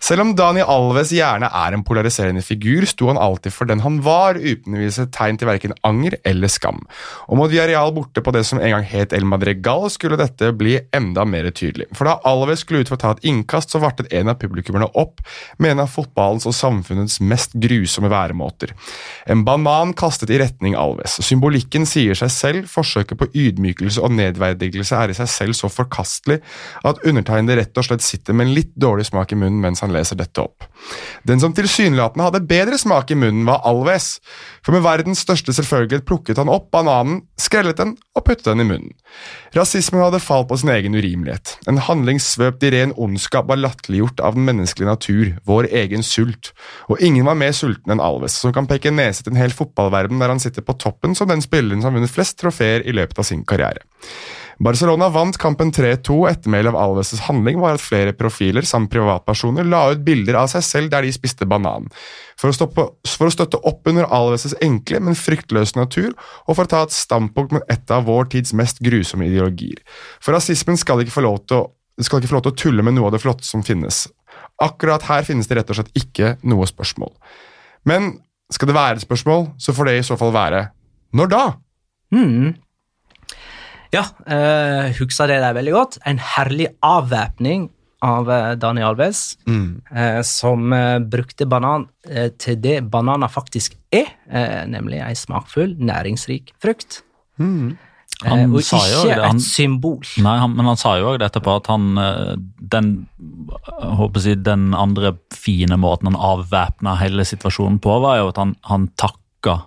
[0.06, 4.02] Selv om Dani Alves gjerne er en polariserende figur, sto han alltid for den han
[4.04, 6.82] var, uten å vise tegn til verken anger eller skam.
[7.30, 10.76] Og mot Villarreal borte på det som en gang het El Madrigal, skulle dette bli
[10.92, 11.88] enda mer tydelig.
[11.96, 15.22] For da Alves skulle ut for ta et innkast, så vartet en av publikummerne opp
[15.62, 18.74] med en av fotballens og samfunnets mest grusomme væremåter.
[19.30, 21.18] En banan kastet i retning Alves.
[21.24, 26.40] Symbolikken sier seg selv, forsøket på ydmykelse og nedverdigelse er i seg selv så forkastelig
[26.86, 29.94] at undertegnede rett og slett sitter med en litt dårlig smak i munnen mens han
[29.94, 30.66] leser dette opp.
[31.26, 34.16] Den som tilsynelatende hadde bedre smak i munnen, var Alves.
[34.66, 38.66] For med verdens største selvfølgelighet plukket han opp bananen, skrellet den og puttet den i
[38.66, 38.96] munnen.
[39.54, 41.52] Rasismen hadde falt på sin egen urimelighet.
[41.70, 46.50] En handling svøpt i ren ondskap var latterliggjort av den menneskelige natur, vår egen sult.
[46.90, 50.18] Og ingen var mer sulten enn Alves, som kan peke nese til en hel fotballverden
[50.18, 53.22] der han sitter på toppen som den spilleren som har vunnet flest trofeer i løpet
[53.22, 53.86] av sin karriere.
[54.56, 56.14] Barcelona vant kampen 3-2.
[56.30, 60.64] Ettermælet av Alves' handling var at flere profiler samt privatpersoner la ut bilder av seg
[60.64, 61.90] selv der de spiste banan.
[62.40, 66.14] For å, stoppe, for å støtte opp under Alves' enkle, men fryktløse natur,
[66.46, 69.82] og for å ta et standpunkt med et av vår tids mest grusomme ideologier.
[70.24, 71.64] For rasismen skal ikke få lov til å,
[72.00, 74.06] ikke få lov til å tulle med noe av det flotte som finnes.
[74.62, 77.12] Akkurat her finnes det rett og slett ikke noe spørsmål.
[77.88, 78.14] Men
[78.52, 80.68] skal det være et spørsmål, så får det i så fall være
[81.16, 81.42] når da?
[82.14, 82.54] Mm.
[83.96, 85.98] Ja, uh, husker det der veldig godt.
[86.06, 87.70] En herlig avvæpning
[88.06, 94.10] av eh, Dani Alves, eh, som eh, brukte banan eh, til det bananer faktisk er,
[94.28, 97.00] eh, nemlig ei smakfull, næringsrik frukt.
[97.40, 97.76] Han
[98.24, 99.98] Eh, og sa jo ikke det, han- et symbol.
[100.24, 101.88] Nei, han, men han sa jo også dette på at han
[102.72, 102.86] den,
[103.98, 108.54] håper jeg, den andre fine måten han avvæpna hele situasjonen på, var jo at han,
[108.70, 109.20] han takka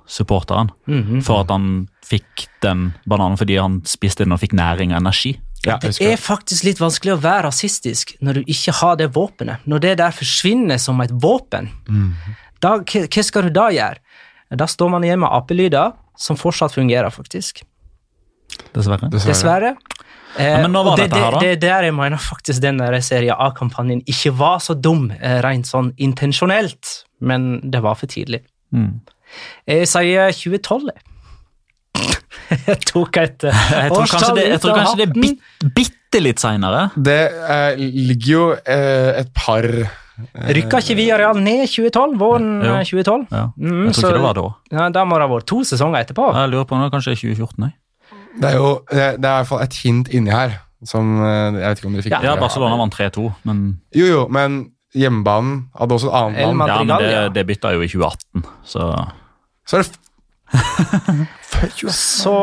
[0.07, 1.21] supporteren Mhm.
[1.25, 5.37] for at han fikk den bananen fordi han spiste den og fikk næring og energi.
[5.65, 9.57] Ja, Det er faktisk litt vanskelig å være rasistisk når du ikke har det våpenet.
[9.67, 11.69] Når det der forsvinner som et våpen,
[12.61, 13.97] da, hva skal du da gjøre?
[14.55, 17.61] Da står man igjen med apelyder, som fortsatt fungerer, faktisk.
[18.73, 19.09] Dessverre.
[19.11, 19.33] Dessverre.
[19.33, 19.75] Dessverre.
[20.37, 21.39] Eh, Ja, men nå var det, dette her, da?
[21.39, 25.65] Det, det der jeg mener faktisk den Serie A-kampanjen ikke var så dum, eh, rent
[25.65, 28.41] sånn intensjonelt, men det var for tidlig.
[28.73, 29.01] Mm.
[29.67, 30.89] Jeg sier 2012.
[30.89, 31.05] jeg.
[32.89, 35.41] Tok et eh, Jeg tror kanskje det, jeg tror kanskje det er bit,
[35.75, 36.83] bitte litt seinere.
[36.97, 39.65] Det eh, ligger jo eh, et par
[40.49, 42.15] Rykka ikke Villarreal ned 2012?
[42.19, 42.73] Våren Jo.
[42.79, 43.27] eh, 2012?
[43.31, 43.43] Ja.
[43.55, 44.47] Mm, Jeg tror så- ikke det var da.
[44.75, 46.25] Ja, da må det ha vært to sesonger etterpå.
[46.35, 47.69] Jeg lurer på om det kanskje er 2014.
[47.69, 47.75] Jeg.
[48.39, 50.57] Det er jo det er, det er i hvert fall et hint inni her
[50.87, 52.19] som eh, Jeg vet ikke om dere fikk Ja.
[52.25, 52.29] det.
[52.33, 52.35] Ja.
[52.39, 53.63] Barcelona vant 3-2, men,
[53.95, 54.59] Jo, jo, men
[54.95, 56.67] hjemmebanen hadde også et annet navn.
[56.67, 58.89] ja, men det, det bytta jo i 2018, så
[59.69, 60.05] Så er det f-
[61.93, 62.33] Så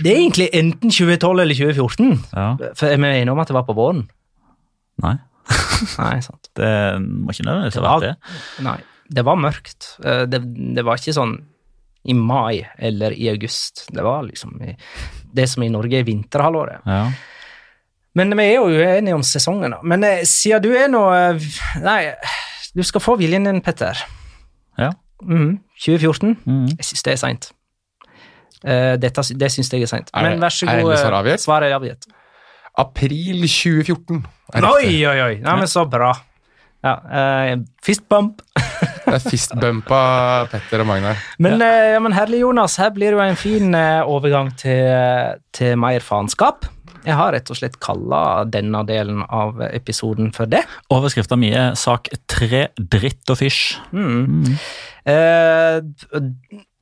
[0.00, 2.12] det er egentlig enten 2012 eller 2014.
[2.32, 2.46] ja.
[2.78, 4.04] For er vi enige om at det var på våren?
[5.04, 5.16] Nei,
[6.00, 6.48] Nei, sant.
[6.56, 6.70] det
[7.02, 8.12] må ikke nødvendigvis ha vært det.
[8.64, 8.76] Nei,
[9.10, 9.94] det var mørkt.
[10.04, 10.40] Eh, Det,
[10.76, 11.36] det var ikke sånn
[12.08, 13.86] i mai eller i august.
[13.92, 14.74] Det var liksom i,
[15.36, 16.86] det som i Norge er vinterhalvåret.
[16.88, 17.02] Ja.
[18.16, 19.74] Men vi er jo uenige om sesongen.
[19.84, 21.50] Men eh, siden du er nå eh,
[21.84, 22.00] Nei,
[22.74, 24.00] du skal få viljen din, Petter.
[25.20, 25.34] Ja.
[25.34, 26.36] Mhm, 2014.
[26.44, 26.68] Mm.
[26.76, 27.50] Jeg syns det er seint.
[28.60, 30.10] Uh, dette, det syns jeg er seint.
[30.14, 30.96] Men vær så er god.
[31.00, 31.44] svar eh, avgitt?
[31.44, 32.10] Svaret er avgitt.
[32.78, 34.24] April 2014.
[34.54, 35.34] er Oi, oi, oi!
[35.42, 36.12] Nei, men så bra.
[36.80, 38.40] Ja, uh, fist bump.
[39.10, 41.18] Det er fistbump av Petter og Magnar.
[41.42, 45.40] Men, uh, ja, men herlig, Jonas, her blir det jo en fin eh, overgang til,
[45.56, 46.68] til mer faenskap.
[47.06, 50.62] Jeg har rett og slett kalla denne delen av episoden for det.
[50.92, 53.78] Overskrifta mi er 'Sak tre dritt og fysj'.
[53.92, 54.58] Mm.
[55.06, 55.80] Eh,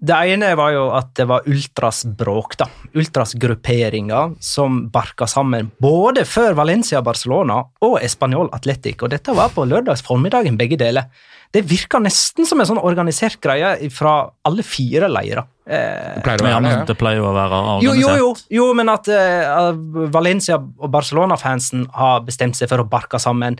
[0.00, 2.68] det ene var jo at det var Ultras bråk, da.
[2.94, 9.50] Ultras grupperinger som barka sammen både før Valencia Barcelona og Español Atletic, og dette var
[9.54, 11.08] på lørdags formiddagen, begge deler.
[11.50, 15.46] Det virka nesten som en sånn organisert greie fra alle fire leirer.
[15.66, 16.84] Eh, Det pleier være Ja.
[16.84, 19.72] det pleier jo å være jo, jo, jo, jo, men at uh,
[20.12, 23.58] Valencia og Barcelona-fansen har bestemt seg for å barke sammen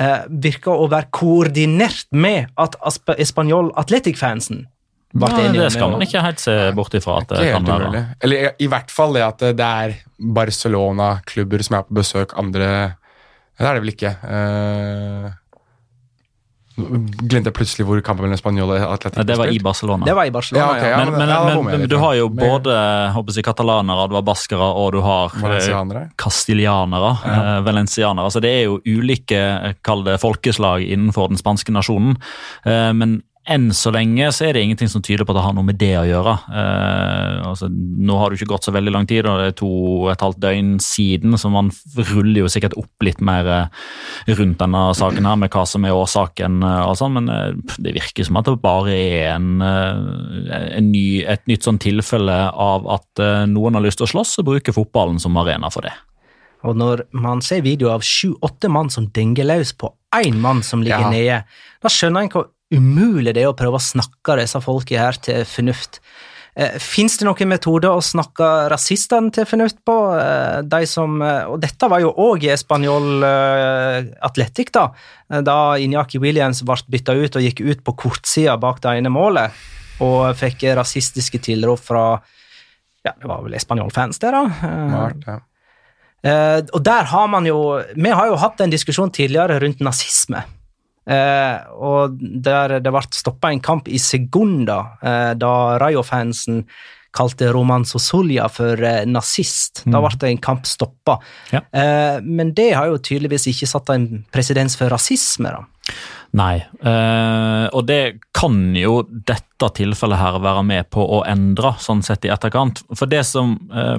[0.00, 4.66] uh, virker å være koordinert med at Asp- Español Athletic-fansen
[5.12, 7.90] ble enige det skal man ikke helt se bort ifra at det kan være.
[7.92, 8.02] Mulig.
[8.24, 9.94] Eller i, i hvert fall det at det er
[10.40, 12.72] Barcelona-klubber som er på besøk andre
[13.58, 14.16] Det er det vel ikke.
[14.24, 15.30] Uh,
[16.72, 19.58] glemte jeg plutselig hvor kampen mellom Spanjol og Atletic Det var i.
[19.62, 20.06] Barcelona.
[20.08, 21.00] Det var i Barcelona, Ja, okay, ja.
[21.02, 22.76] men, men, ja, men, men du har jo både
[23.12, 26.06] håper jeg, katalanere, du har baskere og du har eh, Valencianere.
[26.16, 28.32] castilianere, eh, valencianere.
[28.32, 32.16] Så det er jo ulike eh, kall det, folkeslag innenfor den spanske nasjonen.
[32.64, 33.20] Eh, men
[33.50, 35.78] enn så lenge så er det ingenting som tyder på at det har noe med
[35.80, 36.34] det å gjøre.
[36.54, 39.70] Eh, altså, nå har det ikke gått så veldig lang tid, og det er to
[39.72, 41.72] og et halvt døgn siden, så man
[42.12, 43.82] ruller jo sikkert opp litt mer eh,
[44.38, 46.62] rundt denne saken her med hva som er årsaken.
[46.62, 51.24] eh, og sånn, Men eh, det virker som at det bare er en, en ny,
[51.26, 55.18] et nytt sånn tilfelle av at noen har lyst til å slåss og bruke fotballen
[55.22, 55.92] som arena for det.
[56.62, 60.82] Og når man ser videoer av sju-åtte mann som denger løs på én mann som
[60.84, 61.10] ligger Ja.
[61.10, 61.44] nede,
[61.82, 65.44] da skjønner en hvor umulig det er å prøve å snakke disse folka her til
[65.48, 66.00] fornuft.
[66.52, 69.96] Eh, Fins det noen metoder å snakke rasistene til fornuft på?
[70.20, 74.90] Eh, de som, eh, og dette var jo òg i Spanjol eh, Atletic, da,
[75.40, 79.52] da Inyaki Williams ble bytta ut og gikk ut på kortsida bak det ene målet,
[80.04, 82.06] og fikk rasistiske tilrop fra
[83.02, 84.42] ja, det var vel spanjolfans, det, da.
[84.92, 85.40] Mart, ja.
[86.70, 90.44] Og der har man jo Vi har jo hatt en diskusjon tidligere rundt nazisme.
[91.06, 96.62] Eh, og der det ble stoppa en kamp i sekunder eh, da Rayo-fansen
[97.12, 99.84] kalte Roman Sosolia for eh, nazist.
[99.84, 101.18] Da ble det en kamp stoppa.
[101.52, 101.60] Ja.
[101.72, 105.52] Eh, men det har jo tydeligvis ikke satt en presedens for rasisme.
[105.52, 105.66] da.
[106.32, 112.00] Nei, eh, og det kan jo dette tilfellet her være med på å endre, sånn
[112.04, 112.80] sett i etterkant.
[112.96, 113.98] For det som, eh,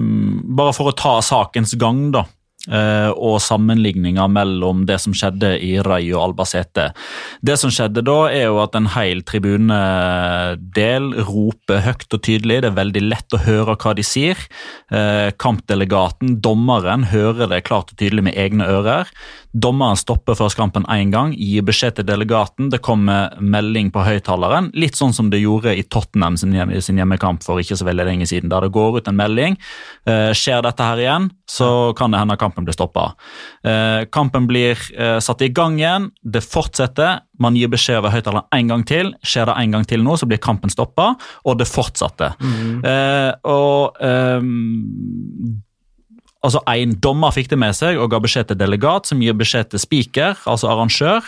[0.54, 2.26] Bare for å ta sakens gang, da.
[2.70, 6.90] Eh, og sammenligninger mellom det som skjedde i Rai og Albacete.
[7.42, 12.62] Det som skjedde da, er jo at en hel tribunedel roper høyt og tydelig.
[12.64, 14.40] Det er veldig lett å høre hva de sier.
[14.94, 19.12] Eh, kampdelegaten, dommeren, hører det klart og tydelig med egne ører.
[19.54, 22.72] Dommeren stopper først kampen én gang, gir beskjed til delegaten.
[22.74, 26.98] Det kommer melding på høyttaleren, litt sånn som det gjorde i Tottenham sin, hjemme, sin
[26.98, 28.50] hjemmekamp for ikke så veldig lenge siden.
[28.50, 29.58] Der det går ut en melding.
[30.10, 33.12] Eh, skjer dette her igjen, så kan det hende kampen blir stoppa.
[33.62, 37.22] Eh, kampen blir eh, satt i gang igjen, det fortsetter.
[37.38, 39.14] Man gir beskjed over høyttaleren en gang til.
[39.22, 41.12] Skjer det en gang til nå, så blir kampen stoppa,
[41.46, 42.34] og det fortsatte.
[42.90, 45.62] Eh, og ehm,
[46.44, 49.72] Altså En dommer fikk det med seg og ga beskjed til delegat, som gir beskjed
[49.72, 51.24] til speaker, altså arrangør.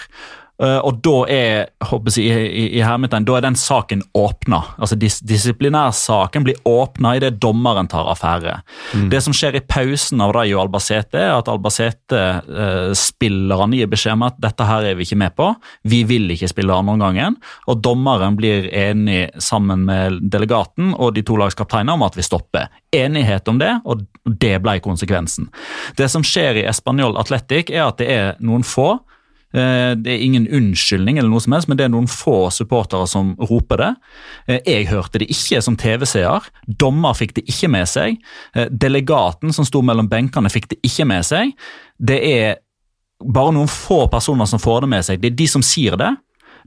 [0.63, 4.61] Eh, og da er håper jeg, i, i, hermetegn, da er den saken åpna.
[4.79, 8.55] Altså dis, Disiplinærsaken blir åpna idet dommeren tar affære.
[9.11, 14.35] Det som skjer i pausen av Rayo Albacete, er at Albacete-spillerne gir beskjed om at
[14.43, 15.45] dette her er vi ikke med på.
[15.83, 17.33] Vi vil ikke spille andreomgangen.
[17.67, 22.65] Og dommeren blir enig sammen med delegaten og de to lagskapteinene om at vi stopper.
[22.95, 25.45] Enighet om det, og det ble konsekvensen.
[25.99, 28.99] Det som skjer i Español Athletic, er at det er noen få Eh,
[29.53, 33.35] Det er ingen unnskyldning, eller noe som helst, men det er noen få supportere som
[33.39, 33.91] roper det.
[34.47, 36.41] Eh, Jeg hørte det ikke som TV-seer.
[36.67, 38.17] Dommer fikk det ikke med seg.
[38.55, 41.53] Eh, Delegaten som sto mellom benkene, fikk det ikke med seg.
[41.99, 42.55] Det er
[43.23, 45.21] bare noen få personer som får det med seg.
[45.21, 46.11] Det er de som sier det.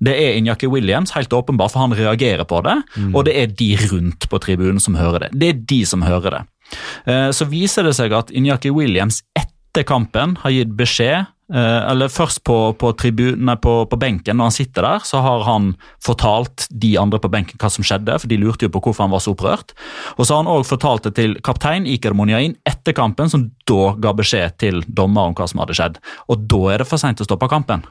[0.01, 2.77] Det er Injaki Williams, helt åpenbart, for han reagerer på det.
[3.13, 5.31] Og det er de rundt på tribunen som hører det.
[5.35, 6.43] Det er de som hører det.
[7.05, 12.11] Eh, Så viser det seg at Injaki Williams etter kampen har gitt beskjed eh, eller
[12.13, 15.71] Først på, på, tribune, på, på benken, når han sitter der, så har han
[16.05, 19.15] fortalt de andre på benken hva som skjedde, for de lurte jo på hvorfor han
[19.15, 19.75] var så opprørt.
[20.17, 23.93] Og så har han også fortalt det til kaptein Iker Monyain etter kampen, som da
[24.01, 26.03] ga beskjed til dommer om hva som hadde skjedd.
[26.29, 27.87] Og da er det for seint å stoppe kampen.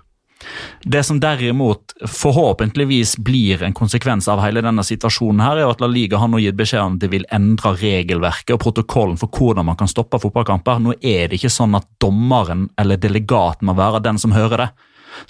[0.84, 5.90] Det som derimot forhåpentligvis blir en konsekvens av hele denne situasjonen, her, er at La
[5.92, 9.68] Liga har nå gitt beskjed om at de vil endre regelverket og protokollen for hvordan
[9.68, 10.84] man kan stoppe fotballkamper.
[10.84, 14.70] Nå er det ikke sånn at dommeren eller delegaten må være den som hører det.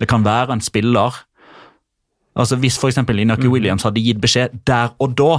[0.01, 1.24] Det kan være en spiller.
[2.38, 2.99] Altså Hvis f.eks.
[3.01, 5.32] Inaki Williams hadde gitt beskjed der og da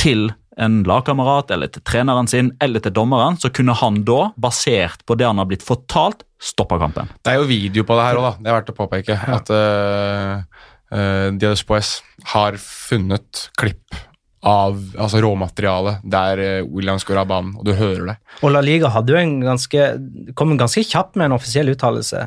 [0.00, 0.30] til
[0.60, 5.16] en lagkamerat eller til treneren sin eller til dommeren, så kunne han da, basert på
[5.18, 7.08] det han har blitt fortalt, stoppa kampen.
[7.20, 8.34] Det er jo video på det her òg, da.
[8.40, 9.16] Det er verdt å påpeke.
[9.38, 11.98] At uh, uh, Dia Poes
[12.34, 14.00] har funnet klipp
[14.40, 18.18] av altså råmateriale der uh, Williams går av banen, og du hører det.
[18.40, 19.88] Og La Liga hadde jo en ganske,
[20.36, 22.24] kom ganske kjapt med en offisiell uttalelse.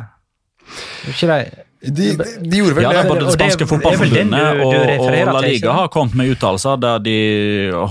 [1.10, 1.64] Ikke de?
[1.84, 4.74] De, de, de gjorde vel Ja, det er både det spanske er fotballforbundet og,
[5.04, 7.16] og La Liga har kommet med uttalelser der de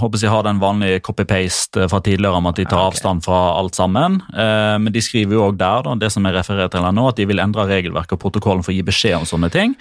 [0.00, 2.92] håper jeg, har den vanlige copy-paste fra tidligere om at de tar okay.
[2.92, 4.20] avstand fra alt sammen.
[4.32, 7.04] Eh, men de skriver jo også der da, det som jeg refererer til her nå,
[7.10, 9.74] at de vil endre regelverket og protokollen for å gi beskjed om sånne ting.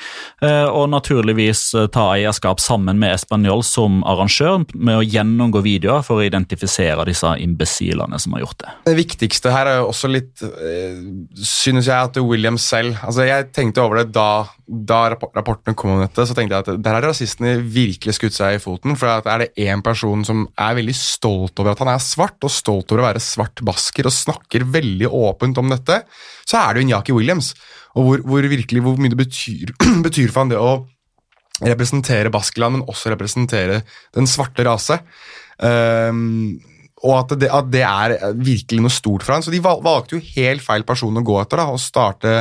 [0.44, 6.04] Eh, og naturligvis eh, ta eierskap sammen med Español som arrangør med å gjennomgå videoer
[6.06, 8.76] for å identifisere disse imbesilene som har gjort det.
[8.92, 11.00] Det viktigste her er jo også litt eh,
[11.42, 16.02] Synes jeg at Williams selv altså Jeg tenkte over det da, da rapportene kom om
[16.04, 16.26] dette.
[16.28, 18.96] Så tenkte jeg at der har rasistene virkelig skutt seg i foten.
[19.00, 22.54] For er det én person som er veldig stolt over at han er svart, og
[22.54, 26.02] stolt over å være svart basker, og snakker veldig åpent om dette,
[26.48, 27.54] så er det jo Njaki Williams.
[28.00, 29.76] Og hvor, hvor virkelig hvor mye det betyr,
[30.08, 30.74] betyr for han det å
[31.62, 33.82] representere Baskeland, men også representere
[34.16, 34.98] den svarte rase.
[35.62, 36.60] Um,
[37.02, 39.46] og at det, at det er virkelig noe stort for han.
[39.46, 42.36] Så de valgte jo helt feil person å gå etter da, og starte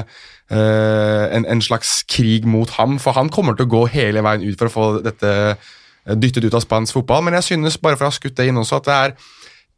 [0.50, 2.98] en, en slags krig mot ham.
[3.02, 6.46] For han kommer til å gå hele veien ut for å få dette eh, dyttet
[6.46, 7.22] ut av spansk fotball.
[7.26, 9.14] Men jeg synes, bare for å ha skutt det inn også, at det er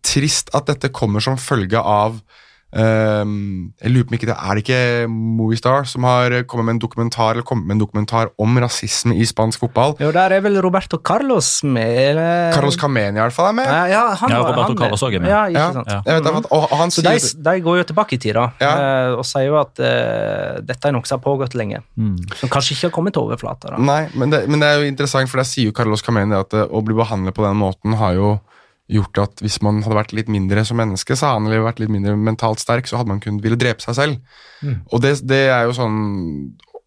[0.03, 2.18] trist at dette kommer som følge av
[2.73, 4.81] ehm, jeg lurer på om ikke det er det ikke
[5.12, 9.27] Movistar som har kommet med en dokumentar eller kommet med en dokumentar om rasisme i
[9.29, 9.95] spansk fotball.
[10.03, 11.93] Jo, der er vel Roberto Carlos med?
[12.12, 12.53] Eller?
[12.57, 13.66] Carlos Cameni i hvert fall er med.
[13.68, 15.31] Ja, ja, han, Ja, Roberto han, Carlos òg er med.
[15.33, 15.89] Ja, ikke Ja, sant?
[15.93, 16.01] Ja.
[16.07, 17.16] vet, vet, og, og han Så de,
[17.51, 18.73] de går jo tilbake i tid da, Ja.
[18.73, 21.83] eh, og sier jo at uh, dette er noe som har pågått lenge.
[21.97, 22.16] Mm.
[22.41, 23.75] Som kanskje ikke har kommet til overflata.
[23.77, 23.83] da.
[23.83, 26.53] Nei, men det, men det er jo interessant, for der sier jo Carlos Cameni at
[26.57, 28.33] uh, å bli behandlet på den måten har jo
[28.91, 31.93] gjort at hvis man hadde vært litt mindre som menneske, sa han eller vært litt
[31.93, 34.18] mindre mentalt sterk, så hadde man kunnet ville drepe seg selv.
[34.91, 35.97] Og det, det er jo sånn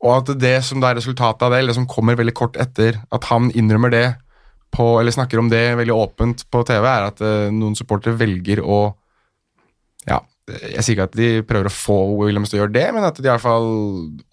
[0.05, 2.59] Og at det som da er resultatet av det, eller det som kommer veldig kort
[2.61, 4.05] etter at han innrømmer det
[4.75, 8.61] på, eller snakker om det veldig åpent på TV, er at uh, noen supportere velger
[8.61, 8.79] å
[10.05, 13.07] Ja, jeg sier ikke at de prøver å få Williams til å gjøre det, men
[13.07, 13.71] at de i hvert fall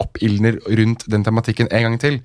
[0.03, 2.19] oppildner rundt den tematikken en gang til.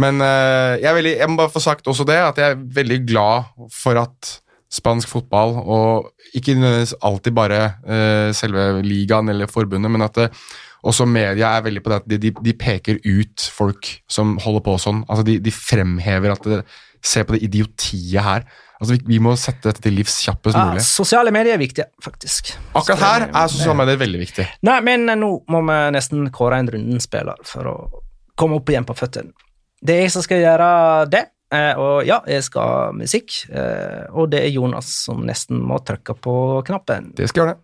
[0.00, 2.64] Men uh, jeg, er veldig, jeg må bare få sagt også det, at jeg er
[2.80, 4.32] veldig glad for at
[4.72, 6.56] spansk fotball, og ikke
[7.04, 10.30] alltid bare eh, selve ligaen eller forbundet, men at det,
[10.82, 14.78] også media er veldig på det at de, de, peker ut folk som holder på
[14.82, 15.04] sånn.
[15.06, 16.64] Altså de, de fremhever at det,
[17.02, 18.44] Se på det idiotiet her.
[18.78, 20.84] Altså vi, vi må sette dette til livs kjappest Ja, mulig.
[20.86, 22.52] sosiale medier er viktige, faktisk.
[22.78, 24.46] Akkurat her er sosiale medier veldig viktig.
[24.68, 27.74] Nei, men eh, nå må vi nesten kåre en rundens-spiller for å
[28.38, 29.34] komme opp igjen på føttene.
[29.82, 30.68] Det er jeg som skal gjøre
[31.10, 31.31] det, eh,
[31.76, 33.42] og ja, jeg skal ha musikk.
[33.52, 36.34] eh, Og det er Jonas som nesten må trykke på
[36.64, 37.12] knappen.
[37.16, 37.62] Det skal gjøre det.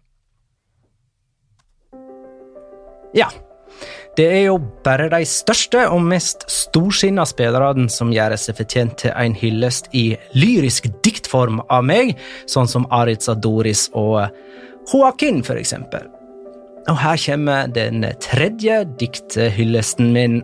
[3.16, 3.28] Ja.
[4.18, 9.12] Det er jo bare de største og mest storsinna spillerne som gjør seg fortjent til
[9.14, 12.16] en hyllest i lyrisk diktform av meg,
[12.51, 14.26] sånn som Aritz Adoris og
[14.93, 16.09] Joaquin, for eksempel.
[16.89, 20.41] Og her kommer den tredje dikthyllesten min.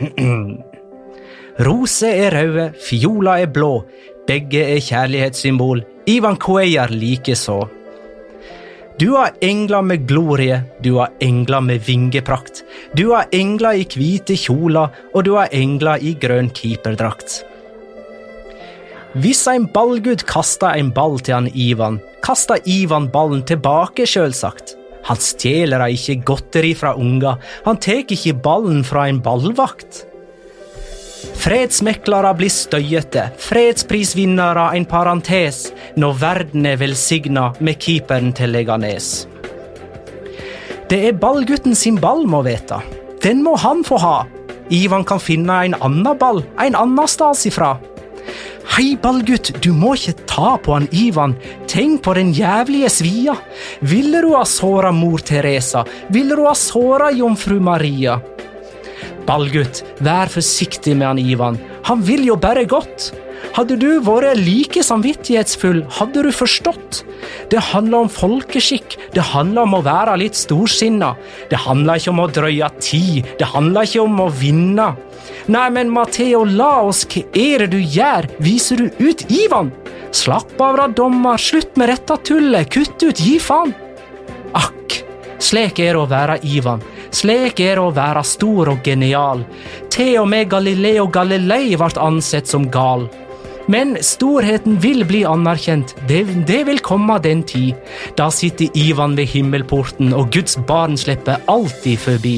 [1.56, 3.86] Roser er røde, fiola er blå,
[4.28, 5.80] begge er kjærlighetssymbol,
[6.12, 7.62] Ivan Cuellar likeså.
[9.00, 12.62] Du har engler med glorie, du har engler med vingeprakt.
[12.96, 17.42] Du har engler i hvite kjoler, og du har engler i grønn keeperdrakt.
[19.16, 24.74] Hvis en ballgud kaster en ball til han Ivan, kaster Ivan ballen tilbake, sjølsagt.
[25.08, 30.05] Han stjeler ikke godteri fra unger, han tar ikke ballen fra en ballvakt.
[31.46, 39.28] Fredsmeklere blir støyete, fredsprisvinnere en parentes, når verden er velsigna med keeperen til Leganes.
[40.90, 42.80] Det er ballgutten sin ball, må vite.
[43.22, 44.16] Den må han få ha.
[44.74, 47.76] Ivan kan finne en annen ball, en annen sted ifra.
[48.74, 51.38] Hei, ballgutt, du må ikke ta på han Ivan.
[51.70, 53.38] Tenk på den jævlige svia.
[53.86, 55.86] Ville du ha såra mor Teresa?
[56.10, 58.18] Ville du ha såra jomfru Maria?
[59.26, 61.60] Ballgutt, vær forsiktig med han Ivan.
[61.88, 63.12] Han vil jo bare godt.
[63.56, 67.02] Hadde du vært like samvittighetsfull, hadde du forstått.
[67.52, 71.14] Det handler om folkeskikk, det handler om å være litt storsinna.
[71.50, 74.90] Det handler ikke om å drøye tid, det handler ikke om å vinne.
[75.52, 78.28] Nei, men Matheo, la oss, hva er det du gjør?
[78.42, 79.72] Viser du ut Ivan?
[80.16, 83.74] Slapp av da, dommer, slutt med dette tullet, kutt ut, gi faen.
[84.56, 85.00] Akk,
[85.42, 86.84] slik er det å være Ivan.
[87.14, 89.44] Slik er det å være stor og genial.
[89.92, 93.06] Til og med Galileo Galilei ble ansett som gal.
[93.68, 97.74] Men storheten vil bli anerkjent, det, det vil komme den tid.
[98.18, 102.36] Da sitter Ivan ved himmelporten, og Guds barn slipper alltid forbi.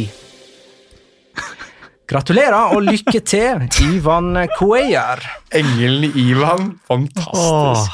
[2.08, 5.20] Gratulerer og lykke til, Ivan Cuellar.
[5.52, 7.92] Engelen Ivan, fantastisk.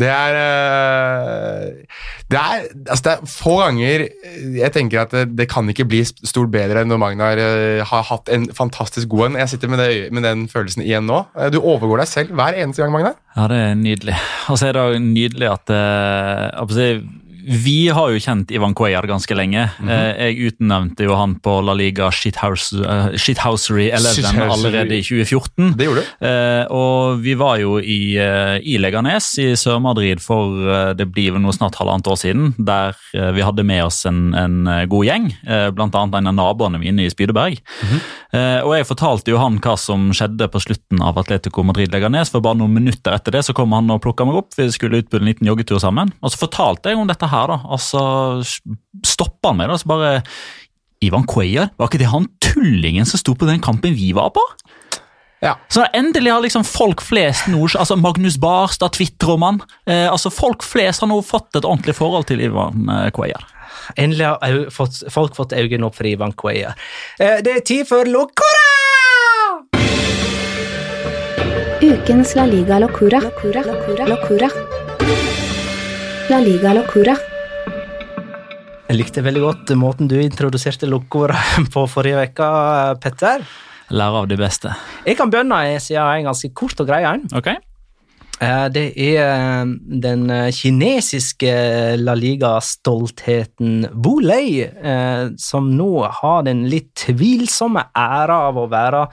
[0.00, 1.66] Det er eh,
[2.32, 4.04] Det er, altså det er få ganger
[4.56, 8.06] jeg tenker at det, det kan ikke bli stort bedre enn når Magnar eh, har
[8.08, 9.40] hatt en fantastisk god en.
[9.42, 11.22] Jeg sitter med, det, med den følelsen igjen nå.
[11.36, 13.18] Eh, Du overgår deg selv hver eneste gang, Magnar.
[13.36, 14.16] Ja, det er nydelig.
[14.50, 16.48] Og så er det nydelig at eh,
[17.42, 19.64] Vi har jo kjent Ivan Cuellar ganske lenge.
[19.82, 24.50] Eh, Jeg utnevnte jo han på La Liga Shithouse, uh, Shithousery 11 Shithousery.
[24.54, 25.72] allerede i 2014.
[25.78, 26.12] Det gjorde du.
[26.22, 31.42] Uh, og vi var jo i, uh, i Leganes i Sør-Madrid for det blir vel
[31.42, 32.94] noe snart halvannet år siden, der
[33.34, 34.56] vi hadde med oss en, en
[34.88, 35.26] god gjeng,
[35.74, 37.58] blant annet en av naboene mine i Spydeberg.
[38.32, 42.44] eh, og jeg fortalte jo han hva som skjedde på slutten av Atletico Madrid-Leganes, for
[42.44, 45.10] bare noen minutter etter det så kom han og plukka meg opp, vi skulle ut
[45.12, 46.12] på en liten joggetur sammen.
[46.22, 48.02] Og så fortalte jeg om dette her, da, Altså,
[48.44, 48.76] så
[49.14, 50.12] stoppa han meg da, så bare
[51.02, 54.44] Ivan Cuellar, var ikke det han tullingen som sto på den kampen vi var på?
[55.42, 55.56] Ja.
[55.72, 59.58] Så endelig har liksom folk flest nå, altså Magnus Barstad tvitrer om han.
[59.90, 63.48] Eh, altså Folk flest har nå fått et ordentlig forhold til Ivan eh, Cuellar.
[63.98, 66.78] Endelig har fått, folk fått øynene opp for Ivan Cuellar.
[67.18, 68.68] Eh, Det er tid for Locora!
[71.82, 73.18] Ukens La Liga Locura.
[73.26, 73.66] Locura.
[73.66, 74.06] Locura.
[74.06, 75.41] Locura.
[76.30, 77.14] La Liga Locura.
[78.86, 81.38] Jeg likte veldig godt måten du introduserte Locora
[81.74, 82.48] på forrige uke,
[83.02, 83.44] Petter.
[83.92, 84.72] Lære av det beste.
[85.06, 87.24] Jeg kan begynne, siden jeg er en ganske kort og grei en.
[87.34, 87.50] Ok?
[88.42, 89.74] Eh, Det er eh,
[90.06, 91.52] den eh, kinesiske
[92.00, 95.92] La Liga-stoltheten Wulei eh, som nå
[96.22, 99.06] har den litt tvilsomme æra av å være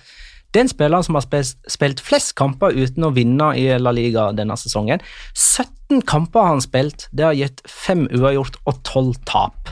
[0.56, 5.00] den spilleren som har spilt, flest kamper uten å vinne i La Liga denne sesongen.
[5.38, 9.70] 17 kamper har han spilt, det har gitt fem uavgjort og tolv tap.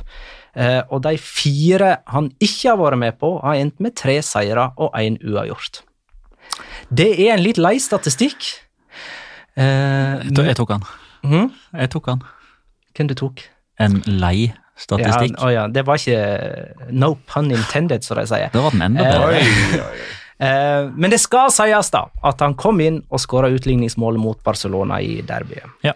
[0.58, 4.72] Eh, og de fire han ikke har vært med på, har endt med tre seire
[4.78, 5.82] og én uavgjort.
[6.90, 8.54] Det er en litt lei statistikk.
[9.58, 10.84] Eh, Jeg tok- han.
[11.24, 11.52] Mhm.
[11.74, 12.22] Jeg tok han.
[12.96, 13.42] Hvem du tok?
[13.80, 15.36] En lei statistikk.
[15.38, 18.50] Ja, å ja, det var ikke no pun intended, som de sier.
[18.54, 19.94] Det var den enda Eh, bedre.
[20.40, 25.02] Eh, men det skal sies da, at han kom inn og skåra utligningsmålet mot Barcelona
[25.02, 25.80] i derbyet.
[25.86, 25.96] Ja.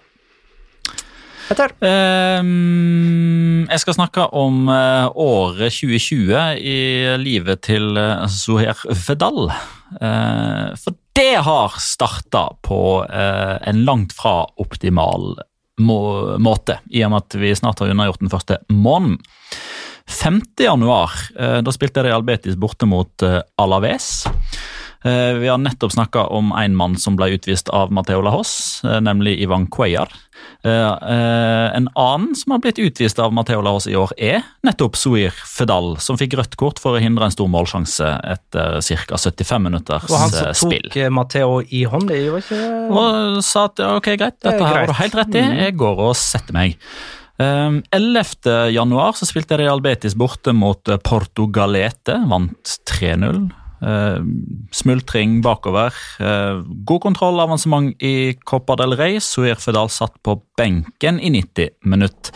[1.51, 1.73] Petter?
[1.83, 6.79] Ehm, jeg skal snakke om eh, året 2020 i
[7.19, 7.99] livet til
[8.31, 9.51] Zuher Fedal.
[9.99, 15.35] Eh, for det har starta på eh, en langt fra optimal
[15.81, 19.19] må måte, i og med at vi snart har unnagjort den første måneden.
[20.11, 20.41] 5.
[20.59, 24.25] januar, eh, da spilte Real Betis borte mot eh, Alaves.
[25.03, 29.39] Eh, Vi har nettopp snakka om en mann som ble utvist av Mateo Lahos, nemlig
[29.41, 30.11] Ivan Cuellar.
[30.63, 35.95] En annen som har blitt utvist av Mateo Lahos i år, er nettopp Suir Fedal,
[36.01, 39.17] som fikk rødt kort for å hindre en stor målsjanse etter ca.
[39.17, 40.13] 75 minutters spill.
[40.13, 40.85] Og han som spill.
[40.91, 44.85] tok eh, Matteo i hånd, det var ikke Og sa at ok, greit, dette har
[44.85, 46.77] du helt rett i, jeg går og setter meg.
[47.41, 48.69] Um, 11.
[48.69, 53.47] januar så spilte Real Betis borte mot eh, Portugalete, vant 3-0.
[53.81, 54.19] Uh,
[54.77, 55.95] smultring bakover.
[56.21, 59.17] Uh, god kontroll, avansement i Copa del Rey.
[59.23, 62.29] Suir Fedal satt på benken i 90 minutt.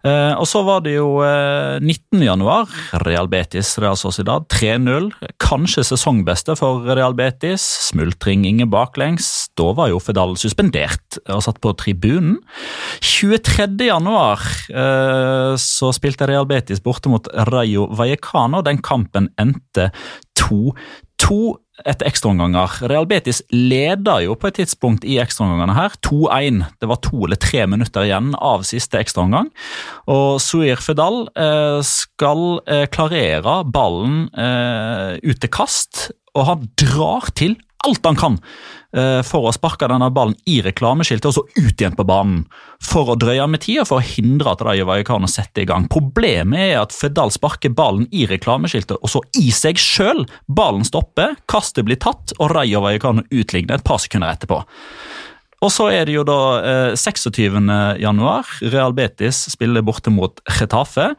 [0.00, 2.22] Uh, og så var det jo uh, 19.
[2.24, 2.70] januar.
[3.04, 5.10] Real Betis Real Sociedad 3-0.
[5.42, 7.64] Kanskje sesongbeste for Real Betis.
[7.90, 9.50] Smultring ingen baklengs.
[9.60, 12.38] Da var jo Fedal suspendert og satt på tribunen.
[13.04, 13.68] 23.
[13.90, 14.40] januar
[14.72, 18.64] uh, så spilte Real Betis borte mot Rayo Vallecano.
[18.64, 19.90] Den kampen endte
[20.40, 22.80] 2-2 etter ekstraomganger.
[22.90, 26.62] Real Betis leder jo på et tidspunkt i ekstraomgangene her, 2-1.
[26.82, 29.50] Det var to eller tre minutter igjen av siste ekstraomgang.
[30.10, 37.32] Og Suir Fedal eh, skal eh, klarere ballen eh, ut til kast, og han drar
[37.38, 38.36] til alt han kan
[38.96, 42.42] eh, for å sparke denne ballen i reklameskiltet og så ut igjen på banen.
[42.84, 45.88] For å drøye med tida, for å hindre at Rayo Vallecano setter i gang.
[45.92, 50.26] Problemet er at Fedal sparker ballen i reklameskiltet og så i seg sjøl.
[50.48, 54.62] Ballen stopper, kastet blir tatt, og Rayo Vallecano utligner et par sekunder etterpå.
[55.60, 57.60] Og så er det jo da eh, 26.
[58.00, 58.48] januar.
[58.72, 61.10] Real Betis spiller borte mot Getafe.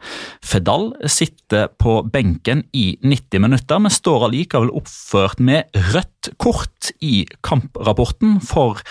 [0.42, 7.22] Fedal sitter på benken i 90 minutter, men står allikevel oppført med rødt kort i
[7.46, 8.82] kamprapporten for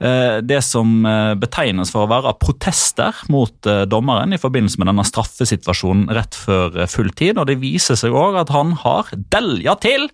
[0.00, 4.92] eh, det som eh, betegnes for å være protester mot eh, dommeren i forbindelse med
[4.92, 6.96] denne straffesituasjonen rett før fulltid.
[6.98, 7.38] full tid.
[7.40, 10.10] Og det viser seg òg at han har delja til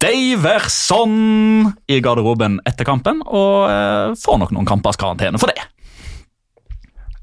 [0.00, 5.66] Daverson i garderoben etter kampen, og eh, får nok noen kampers karantene for det.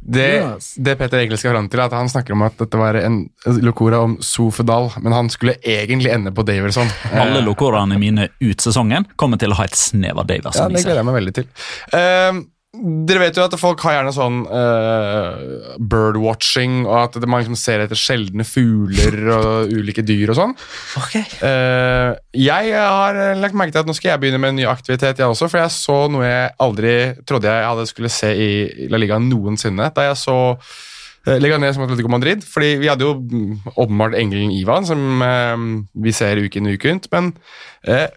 [0.07, 0.69] Det, Yes.
[0.79, 3.25] det Peter egentlig skal fram til, er at han snakker om at dette var en
[3.59, 6.87] locora om Sofedal, men han skulle egentlig ende på Daverson.
[7.11, 10.85] Alle lokorene mine ut sesongen kommer til å ha et snev av Ja, Daverson det
[10.85, 11.49] gleder jeg meg veldig til.
[11.97, 12.39] Ehm,
[12.75, 17.81] Dere vet jo at folk har gjerne sånn uh, birdwatching, og at man liksom ser
[17.81, 20.53] etter sjeldne fugler og ulike dyr og sånn.
[20.99, 21.15] Ok.
[21.39, 25.23] Uh, jeg har lagt merke til at nå skal jeg begynne med en ny aktivitet,
[25.23, 25.49] jeg også.
[25.49, 26.93] For jeg så noe jeg aldri
[27.25, 28.51] trodde jeg hadde skulle se i
[28.91, 29.89] La Liga noensinne.
[29.95, 32.45] Da jeg så uh, Leganes som Atletico Madrid.
[32.45, 35.67] Fordi vi hadde jo mm, åpenbart engelen Ivan, som uh,
[36.03, 37.09] vi ser uke inn og uke ut.
[37.15, 37.31] Men
[37.87, 38.09] eh,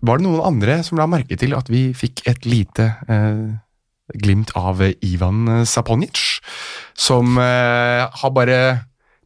[0.00, 3.50] var det noen andre som la merke til at vi fikk et lite eh,
[4.14, 6.40] glimt av Ivan Saponic,
[6.94, 8.60] som eh, har bare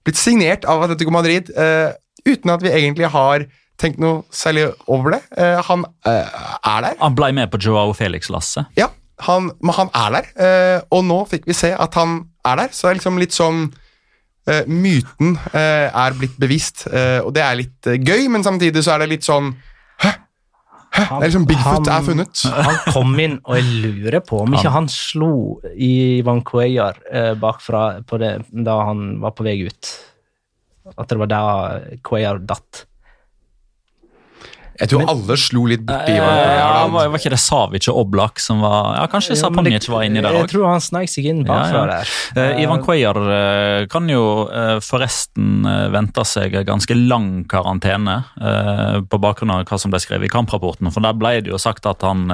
[0.04, 3.46] blitt signert av Atletico Madrid eh, uten at vi egentlig har
[3.80, 5.22] tenkt noe særlig over det.
[5.38, 6.98] Eh, han eh, er der.
[7.00, 8.70] Han ble med på Joao Felix-lasset.
[8.78, 8.90] Ja,
[9.26, 12.74] han, men han er der, eh, og nå fikk vi se at han er der.
[12.74, 13.66] Så det er liksom litt sånn
[14.44, 19.24] Myten er blitt bevist, og det er litt gøy, men samtidig så er det litt
[19.24, 19.46] sånn
[20.94, 21.02] Hæ?
[21.02, 21.18] Hæ?
[21.18, 22.42] Det er liksom Bigfoot er funnet.
[22.68, 25.30] Han kom inn, og jeg lurer på om ikke han slo
[25.74, 28.32] i Van Cuellar eh, bakfra på det,
[28.66, 29.94] da han var på vei ut.
[30.94, 31.42] At det var da
[32.06, 32.84] Cuellar datt.
[34.80, 36.54] Jeg tror alle slo litt borti Eh, hverandre.
[36.58, 39.86] ja, Ja, var, var ikke det Savic og Oblak som var Ja, kanskje men Saponic
[39.88, 42.02] var inni der Jeg tror han sneik seg inn bakfra Ja, ja.
[42.34, 42.52] der.
[42.56, 44.24] Eh, Ivan Cuellar eh, kan jo
[44.82, 45.62] forresten
[45.94, 50.90] vente seg ganske lang karantene eh, på bakgrunn av hva som ble skrevet i kamprapporten.
[50.94, 52.26] For Der ble det jo sagt at han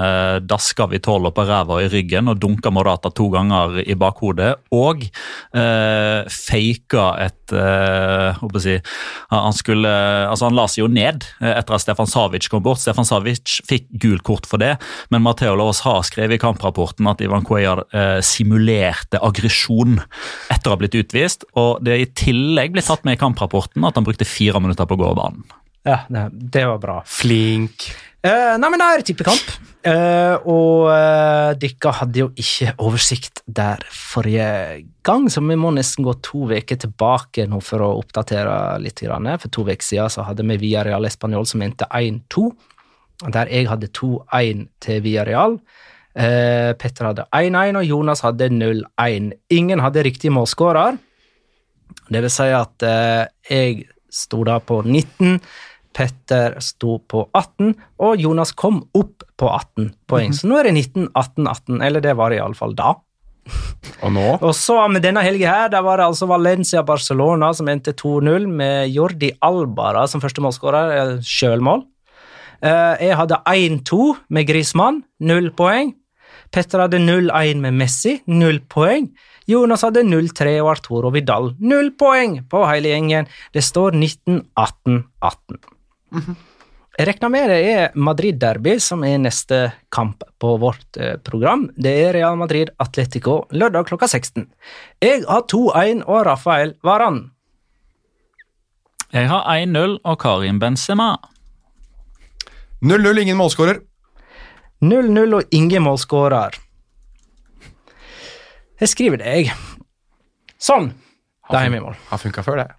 [0.46, 4.54] daska Vitolo på ræva og i ryggen og dunka Morata to ganger i bakhodet.
[4.72, 5.04] Og
[5.52, 8.96] eh, faka et eh, hva skal jeg si,
[9.34, 9.90] Han skulle,
[10.30, 12.82] altså han la seg jo ned etter at Stefan Savic kom bort.
[12.82, 14.76] Stefan Savic fikk gult kort for det,
[15.10, 19.98] men Matheo Laas har skrevet i kamprapporten at Ivan Cuellar eh, simulerte aggresjon
[20.50, 21.48] etter å ha blitt utvist.
[21.60, 24.86] Og det er i tillegg blitt tatt med i kamprapporten at han brukte fire minutter
[24.86, 25.48] på å gå av banen.
[25.86, 26.96] Ja, det, det var bra.
[27.08, 27.88] Flink.
[28.20, 29.52] Eh, nei, men det er tippekamp.
[29.80, 34.48] Uh, og uh, dere hadde jo ikke oversikt der forrige
[35.06, 39.00] gang, så vi må nesten gå to uker tilbake nå for å oppdatere litt.
[39.00, 42.50] For to uker siden så hadde vi Villarreal Español som endte 1-2,
[43.32, 45.56] der jeg hadde 2-1 til Via Real.
[46.12, 49.32] Uh, Petter hadde 1-1, og Jonas hadde 0-1.
[49.56, 51.00] Ingen hadde riktig målskårer.
[52.10, 52.84] Det vil si at
[53.48, 55.38] jeg sto da på 19.
[55.96, 57.74] Petter sto på 18,
[58.06, 60.34] og Jonas kom opp på 18 poeng.
[60.36, 61.80] Så nå er det 19, 18, 18.
[61.82, 62.94] Eller det var det iallfall da.
[64.04, 67.94] Og nå Og så med denne helga her, der var det altså Valencia-Barcelona som endte
[67.96, 71.16] 2-0 med Jordi Albara som første målskårer.
[71.26, 71.82] Sjølmål.
[72.62, 75.94] Eh, Jeg hadde 1-2 med Grismann, null poeng.
[76.50, 79.10] Petter hadde 0-1 med Messi, null poeng.
[79.50, 83.28] Jonas hadde 0-3 og Arturo Vidal, null poeng på hele gjengen.
[83.54, 85.58] Det står 19-18-18.
[86.10, 89.60] Jeg regner med det er Madrid-derby som er neste
[89.94, 91.68] kamp på vårt eh, program.
[91.78, 94.48] Det er Real Madrid-Atletico lørdag klokka 16.
[95.00, 97.30] Jeg har 2-1 og Rafael Varan.
[99.14, 101.14] Jeg har 1-0 og Karim Benzema.
[102.80, 103.80] 0-0, ingen målskårer.
[104.80, 106.58] 0-0 og ingen målskårer.
[108.80, 109.56] Jeg skriver det, jeg.
[110.60, 110.92] Sånn.
[111.50, 111.98] Da er vi i mål.
[112.08, 112.70] Har funka før, det.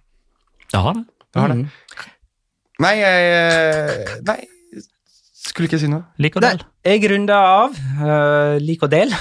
[0.72, 1.04] Det har det.
[1.28, 1.60] det, har det.
[2.80, 4.38] Nei, jeg Nei,
[5.42, 6.06] skulle ikke si noe.
[6.22, 6.64] Lik og Det, del.
[6.88, 7.76] jeg runder av.
[8.00, 9.12] Uh, lik og del.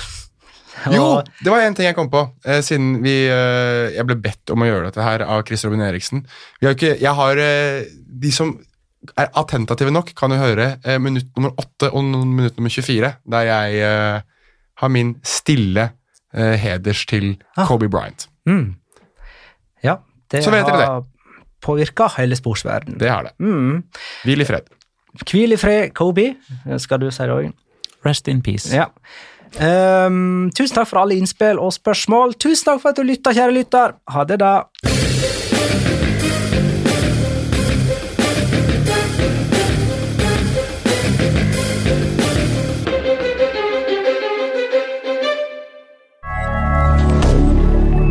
[0.90, 4.50] Jo, det var en ting jeg kom på, eh, siden vi, eh, jeg ble bedt
[4.50, 6.24] om å gjøre dette her av Chris Robin Eriksen.
[6.62, 7.84] Vi har ikke, jeg har eh,
[8.22, 8.54] De som
[9.20, 13.46] er attentative nok, kan jo høre eh, minutt nummer 8 og minutt nummer 24, der
[13.50, 14.22] jeg eh,
[14.82, 15.90] har min stille
[16.34, 17.68] eh, heders til Ah.
[17.68, 18.26] Kobe Bryant.
[18.50, 18.76] Mm.
[19.84, 19.98] Ja,
[20.32, 21.04] det Så vet dere har
[21.62, 23.00] påvirka hele sportsverdenen.
[23.00, 23.36] Det har det.
[23.40, 23.84] Mm.
[24.26, 24.72] Hvil i fred.
[25.26, 26.34] Hvil i fred, Kobe.
[26.78, 27.52] Skal du si det òg?
[28.06, 28.72] Rest in peace.
[28.74, 28.90] Ja.
[29.60, 32.34] Um, tusen takk for alle innspill og spørsmål.
[32.40, 33.98] Tusen takk for at du lytta, kjære lytter.
[34.08, 34.64] Ha det, da.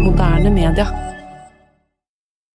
[0.05, 1.10] Moderne media.